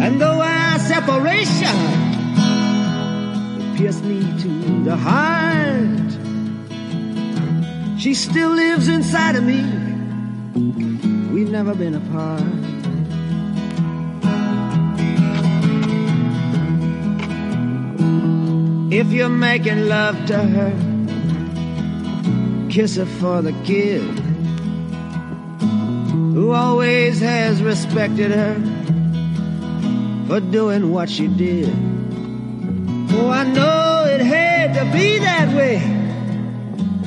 And 0.00 0.20
though 0.20 0.40
our 0.40 0.78
separation 0.78 1.76
pierced 3.76 4.04
me 4.04 4.20
to 4.42 4.84
the 4.84 4.96
heart, 4.96 6.10
she 8.00 8.14
still 8.14 8.50
lives 8.50 8.86
inside 8.86 9.34
of 9.34 9.42
me. 9.42 9.64
We've 11.34 11.50
never 11.50 11.74
been 11.74 11.96
apart. 11.96 12.79
If 18.92 19.12
you're 19.12 19.28
making 19.28 19.86
love 19.86 20.26
to 20.26 20.36
her, 20.36 20.72
kiss 22.70 22.96
her 22.96 23.06
for 23.06 23.40
the 23.40 23.52
kid 23.64 24.02
who 26.34 26.50
always 26.50 27.20
has 27.20 27.62
respected 27.62 28.32
her 28.32 28.54
for 30.26 30.40
doing 30.40 30.90
what 30.90 31.08
she 31.08 31.28
did. 31.28 31.68
Oh, 33.12 33.30
I 33.30 33.44
know 33.44 34.06
it 34.06 34.20
had 34.20 34.74
to 34.74 34.84
be 34.92 35.18
that 35.18 35.54
way. 35.54 35.76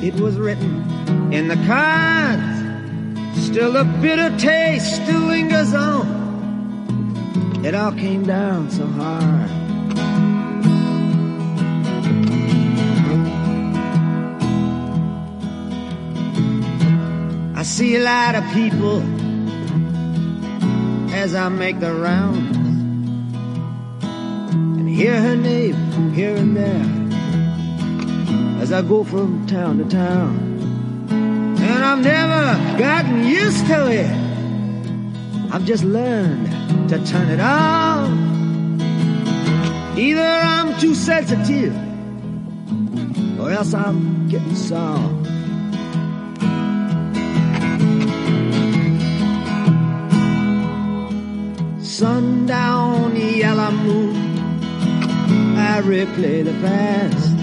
It 0.06 0.14
was 0.14 0.36
written 0.36 1.32
in 1.34 1.48
the 1.48 1.56
cards. 1.66 2.42
Still, 3.44 3.76
a 3.76 3.84
bitter 3.84 4.34
taste 4.38 5.02
still 5.02 5.20
lingers 5.20 5.74
on. 5.74 7.62
It 7.62 7.74
all 7.74 7.92
came 7.92 8.24
down 8.24 8.70
so 8.70 8.86
hard. 8.86 9.33
See 17.64 17.96
a 17.96 18.00
lot 18.00 18.34
of 18.34 18.44
people 18.52 19.00
as 21.14 21.34
I 21.34 21.48
make 21.48 21.80
the 21.80 21.94
rounds 21.94 22.56
and 24.04 24.86
hear 24.86 25.18
her 25.18 25.34
name 25.34 26.12
here 26.12 26.36
and 26.36 26.54
there 26.54 26.84
as 28.62 28.70
I 28.70 28.82
go 28.82 29.02
from 29.02 29.46
town 29.46 29.78
to 29.78 29.84
town. 29.84 30.36
And 31.08 31.84
I've 31.84 32.04
never 32.04 32.78
gotten 32.78 33.24
used 33.24 33.66
to 33.68 33.90
it. 33.90 34.10
I've 35.50 35.64
just 35.64 35.84
learned 35.84 36.50
to 36.90 37.02
turn 37.06 37.30
it 37.30 37.40
off. 37.40 38.10
Either 39.96 40.20
I'm 40.20 40.78
too 40.78 40.94
sensitive 40.94 41.74
or 43.40 43.50
else 43.50 43.72
I'm 43.72 44.28
getting 44.28 44.54
soft. 44.54 45.23
Sundown, 52.04 53.16
yellow 53.16 53.70
moon, 53.70 54.14
I 55.56 55.80
replay 55.80 56.44
the 56.44 56.52
past. 56.60 57.34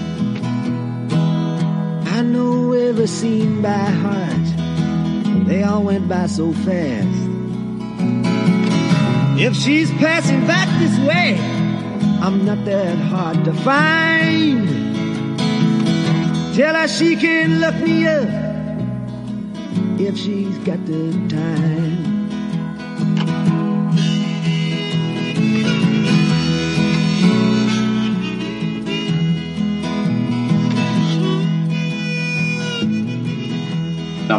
I 2.16 2.22
know 2.22 2.72
every 2.72 3.08
scene 3.08 3.60
by 3.60 3.86
heart, 4.02 5.48
they 5.48 5.64
all 5.64 5.82
went 5.82 6.08
by 6.08 6.28
so 6.28 6.52
fast. 6.52 7.22
If 9.36 9.56
she's 9.56 9.90
passing 9.94 10.46
back 10.46 10.68
this 10.78 10.96
way, 11.08 11.36
I'm 12.22 12.44
not 12.44 12.64
that 12.64 12.98
hard 12.98 13.44
to 13.46 13.52
find. 13.64 14.68
Tell 16.54 16.76
her 16.76 16.86
she 16.86 17.16
can 17.16 17.58
look 17.58 17.74
me 17.80 18.06
up 18.06 18.28
if 19.98 20.16
she's 20.16 20.56
got 20.58 20.86
the 20.86 21.10
time. 21.28 22.11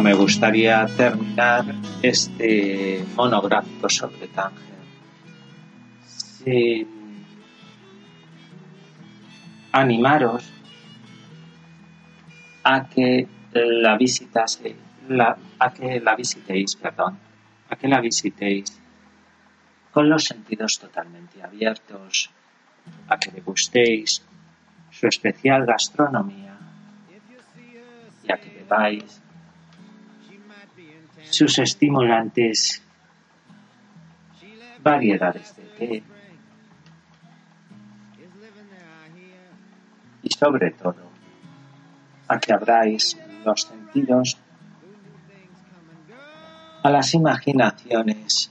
Me 0.04 0.12
gustaría 0.12 0.84
terminar 0.98 1.64
este 2.02 3.02
monográfico 3.16 3.88
sobre 3.88 4.28
Tánger. 4.28 4.84
Sin 6.04 6.86
animaros 9.72 10.44
a 12.64 12.86
que 12.86 13.26
la 13.54 13.96
visitase, 13.96 14.76
a 15.58 15.72
que 15.72 16.00
la 16.00 16.14
visitéis, 16.14 16.76
perdón, 16.76 17.16
a 17.70 17.76
que 17.76 17.88
la 17.88 18.02
visitéis 18.02 18.78
con 19.90 20.10
los 20.10 20.24
sentidos 20.24 20.78
totalmente 20.78 21.42
abiertos, 21.42 22.28
a 23.08 23.16
que 23.18 23.30
degustéis 23.30 24.22
su 24.90 25.06
especial 25.06 25.64
gastronomía 25.64 26.58
y 28.22 28.30
a 28.30 28.36
que 28.36 28.50
bebáis 28.50 29.23
sus 31.34 31.58
estimulantes 31.58 32.80
variedades 34.82 35.56
de 35.56 35.62
té. 35.78 36.02
Y 40.22 40.30
sobre 40.32 40.70
todo 40.70 41.02
a 42.28 42.38
que 42.38 42.52
abráis 42.52 43.18
los 43.44 43.62
sentidos 43.62 44.38
a 46.82 46.90
las 46.90 47.14
imaginaciones 47.14 48.50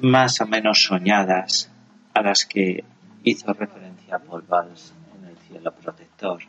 más 0.00 0.40
o 0.40 0.46
menos 0.46 0.84
soñadas 0.84 1.70
a 2.14 2.22
las 2.22 2.44
que 2.44 2.84
hizo 3.24 3.52
referencia 3.52 4.18
Paul 4.18 4.42
Valls 4.42 4.94
en 5.18 5.28
el 5.28 5.36
cielo 5.38 5.72
protector, 5.72 6.42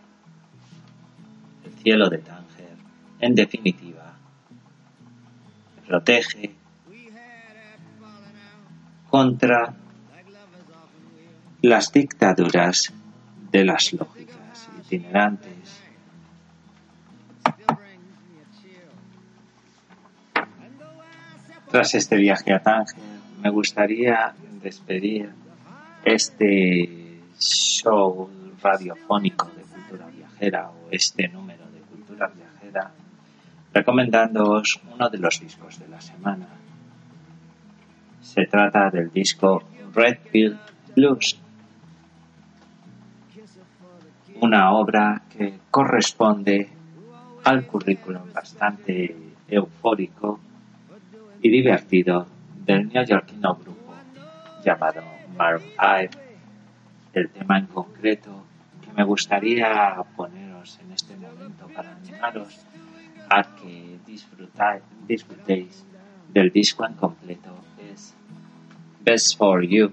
el 1.66 1.74
cielo 1.82 2.10
de 2.10 2.18
Tánger, 2.20 2.76
en 3.20 3.36
definitiva, 3.36 4.07
protege 5.88 6.52
contra 9.10 9.74
las 11.62 11.92
dictaduras 11.92 12.94
de 13.52 13.66
las 13.66 13.94
lógicas 13.94 14.70
itinerantes. 14.80 15.82
Tras 21.72 21.96
este 21.96 22.16
viaje 22.18 22.54
a 22.54 22.60
Tánger, 22.60 22.96
me 23.42 23.50
gustaría 23.50 24.34
despedir 24.62 25.30
este 26.04 27.22
show 27.40 28.30
radiofónico 28.62 29.50
de 29.56 29.62
cultura 29.64 30.08
viajera 30.08 30.70
o 30.70 30.88
este 30.92 31.28
número 31.28 31.66
de 31.72 31.80
cultura 31.82 32.28
viajera 32.28 32.92
recomendándoos 33.78 34.82
uno 34.92 35.08
de 35.08 35.20
los 35.20 35.40
discos 35.40 35.78
de 35.78 35.88
la 35.88 36.02
semana. 36.02 36.48
Se 38.22 38.48
trata 38.48 38.90
del 38.90 39.12
disco 39.12 39.62
Red 39.94 40.18
Pill 40.32 40.58
Blues, 40.96 41.40
una 44.42 44.72
obra 44.72 45.22
que 45.30 45.60
corresponde 45.70 46.70
al 47.44 47.68
currículum 47.68 48.34
bastante 48.34 49.16
eufórico 49.48 50.40
y 51.44 51.52
divertido 51.52 52.26
del 52.66 52.88
neoyorquino 52.88 53.56
grupo 53.56 53.94
llamado 54.66 55.04
Maroon 55.38 55.62
5. 55.62 56.20
El 57.14 57.30
tema 57.30 57.60
en 57.60 57.68
concreto 57.68 58.44
que 58.84 58.92
me 58.94 59.04
gustaría 59.04 60.04
poneros 60.16 60.80
en 60.84 60.92
este 60.94 61.16
momento 61.16 61.68
para 61.76 61.92
animaros 61.92 62.66
a 63.30 63.44
que 63.56 64.00
disfrutéis 65.08 65.86
del 66.34 66.52
disco 66.52 66.86
en 66.86 66.94
completo 66.94 67.56
es 67.92 68.14
Best 69.04 69.38
for 69.38 69.64
You. 69.66 69.92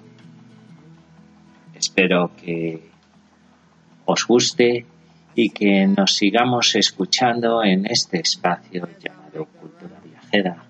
Espero 1.75 2.31
que 2.37 2.91
os 4.05 4.27
guste 4.27 4.87
y 5.35 5.51
que 5.51 5.87
nos 5.87 6.15
sigamos 6.15 6.75
escuchando 6.77 7.63
en 7.65 7.87
este 7.87 8.21
espacio 8.21 8.89
llamado 9.01 9.47
Cultura 9.47 10.01
Viajera. 10.05 10.65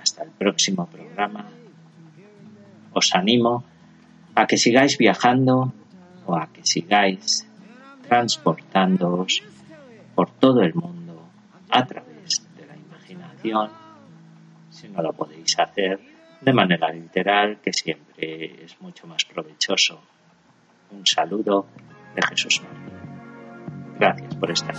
Hasta 0.00 0.24
el 0.24 0.30
próximo 0.30 0.86
programa. 0.86 1.46
Os 2.92 3.14
animo 3.14 3.64
a 4.34 4.46
que 4.46 4.56
sigáis 4.56 4.98
viajando 4.98 5.72
o 6.26 6.34
a 6.34 6.48
que 6.52 6.62
sigáis 6.64 7.46
transportándoos 8.08 9.42
por 10.14 10.30
todo 10.30 10.62
el 10.62 10.74
mundo 10.74 11.01
a 11.72 11.86
través 11.86 12.46
de 12.56 12.66
la 12.66 12.76
imaginación, 12.76 13.70
si 14.70 14.88
no 14.88 15.02
lo 15.02 15.12
podéis 15.12 15.58
hacer 15.58 15.98
de 16.40 16.52
manera 16.52 16.92
literal, 16.92 17.58
que 17.62 17.72
siempre 17.72 18.64
es 18.64 18.80
mucho 18.80 19.06
más 19.06 19.24
provechoso. 19.24 20.00
Un 20.90 21.06
saludo 21.06 21.66
de 22.14 22.22
Jesús 22.28 22.60
Martín. 22.62 22.92
Gracias 23.98 24.34
por 24.34 24.50
estar. 24.50 24.74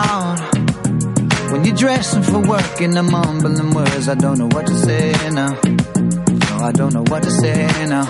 Yeah. 0.00 0.59
When 1.50 1.64
you're 1.64 1.74
dressing 1.76 2.22
for 2.22 2.38
work 2.40 2.80
and 2.80 2.96
I'm 2.96 3.10
mumbling 3.10 3.72
words, 3.74 4.08
I 4.08 4.14
don't 4.14 4.38
know 4.38 4.46
what 4.46 4.66
to 4.68 4.74
say 4.74 5.12
now. 5.32 5.58
No, 5.64 6.64
I 6.64 6.72
don't 6.72 6.94
know 6.94 7.04
what 7.08 7.22
to 7.24 7.30
say 7.30 7.66
now. 7.88 8.06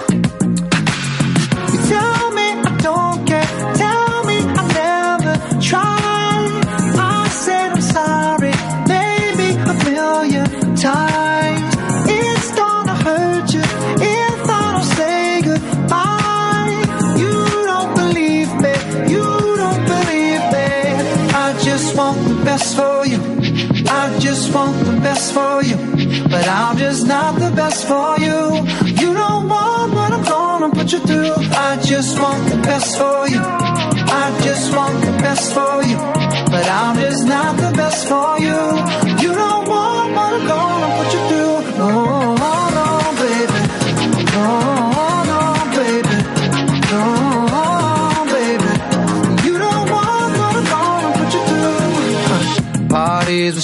You 1.72 1.78
tell 1.92 2.30
me 2.38 2.46
I 2.68 2.76
don't 2.82 3.26
care, 3.26 3.48
tell 3.82 4.24
me 4.28 4.36
I 4.60 4.62
never 4.82 5.34
tried. 5.68 6.64
I 6.98 7.28
said 7.44 7.72
I'm 7.72 7.80
sorry, 7.80 8.54
maybe 8.94 9.48
a 9.72 9.74
million 9.90 10.76
times. 10.76 11.74
It's 12.18 12.50
gonna 12.60 12.94
hurt 13.06 13.54
you 13.54 13.62
if 13.62 14.50
I 14.50 14.72
don't 14.74 14.90
say 14.98 15.42
goodbye. 15.48 16.82
You 17.22 17.34
don't 17.70 17.92
believe 18.02 18.50
me, 18.64 18.74
you 19.12 19.24
don't 19.62 19.84
believe 19.94 20.44
me. 20.54 20.68
I 21.44 21.58
just 21.62 21.96
want 21.96 22.18
the 22.28 22.34
best 22.44 22.76
for 22.76 22.89
best 25.00 25.32
for 25.32 25.62
you. 25.62 25.76
But 26.28 26.46
I'm 26.48 26.76
just 26.76 27.06
not 27.06 27.38
the 27.38 27.50
best 27.50 27.86
for 27.86 28.18
you. 28.18 28.38
You 29.00 29.14
don't 29.14 29.48
want 29.48 29.92
what 29.94 30.12
I'm 30.12 30.24
gonna 30.24 30.70
put 30.70 30.92
you 30.92 31.00
through. 31.00 31.34
I 31.68 31.78
just 31.82 32.18
want 32.20 32.48
the 32.50 32.56
best 32.58 32.96
for 32.98 33.28
you. 33.28 33.39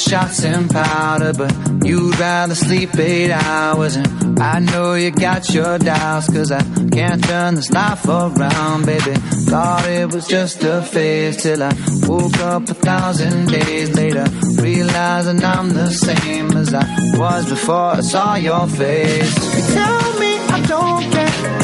Shots 0.09 0.44
and 0.44 0.70
powder, 0.70 1.32
but 1.32 1.52
you'd 1.84 2.18
rather 2.18 2.54
sleep 2.54 2.94
eight 2.96 3.32
hours. 3.32 3.96
And 3.96 4.38
I 4.40 4.61
know 4.61 4.94
you 4.94 5.11
got 5.11 5.52
your 5.52 5.78
doubts, 5.78 6.26
cause 6.32 6.52
I 6.52 6.62
can't 6.90 7.22
turn 7.24 7.54
this 7.57 7.70
life 7.70 8.07
around, 8.07 8.86
baby. 8.86 9.14
Thought 9.50 9.88
it 9.88 10.12
was 10.12 10.26
just 10.26 10.62
a 10.64 10.82
phase 10.82 11.42
till 11.42 11.62
I 11.62 11.72
woke 12.07 12.38
up 12.38 12.62
a 12.68 12.74
thousand 12.74 13.48
days 13.48 13.94
later, 13.94 14.26
realizing 14.61 15.44
I'm 15.44 15.70
the 15.70 15.90
same 15.90 16.52
as 16.52 16.72
I 16.74 16.84
was 17.16 17.48
before 17.48 17.96
I 17.96 18.00
saw 18.00 18.34
your 18.36 18.66
face. 18.68 19.34
You 19.57 19.74
tell 19.74 20.18
me 20.20 20.38
I 20.57 20.61
don't 20.66 21.12
care, 21.12 21.59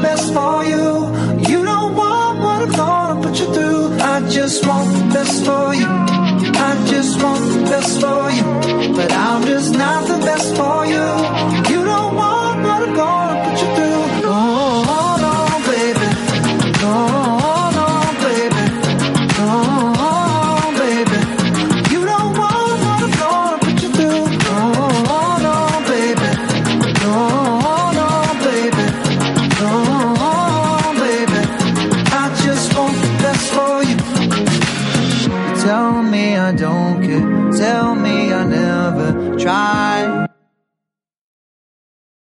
best 0.00 0.32
for 0.32 0.64
you. 0.64 0.86
You 1.50 1.64
don't 1.64 1.94
want 1.94 2.38
what 2.40 2.62
I'm 2.62 2.72
gonna 2.72 3.22
put 3.22 3.38
you 3.40 3.52
through. 3.54 3.98
I 4.00 4.28
just 4.28 4.66
want 4.66 4.88
the 4.96 5.04
best 5.14 5.44
for 5.44 5.74
you. 5.74 5.88
I 6.68 6.86
just 6.88 7.22
want 7.22 7.42
the 7.52 7.60
best 7.70 8.00
for 8.00 8.30
you. 8.36 8.94
But 8.96 9.12
I'm 9.12 9.42
just 9.46 9.72
not 9.74 10.06
the 10.08 10.18
best 10.18 10.56
for 10.56 10.86
you. 10.86 11.57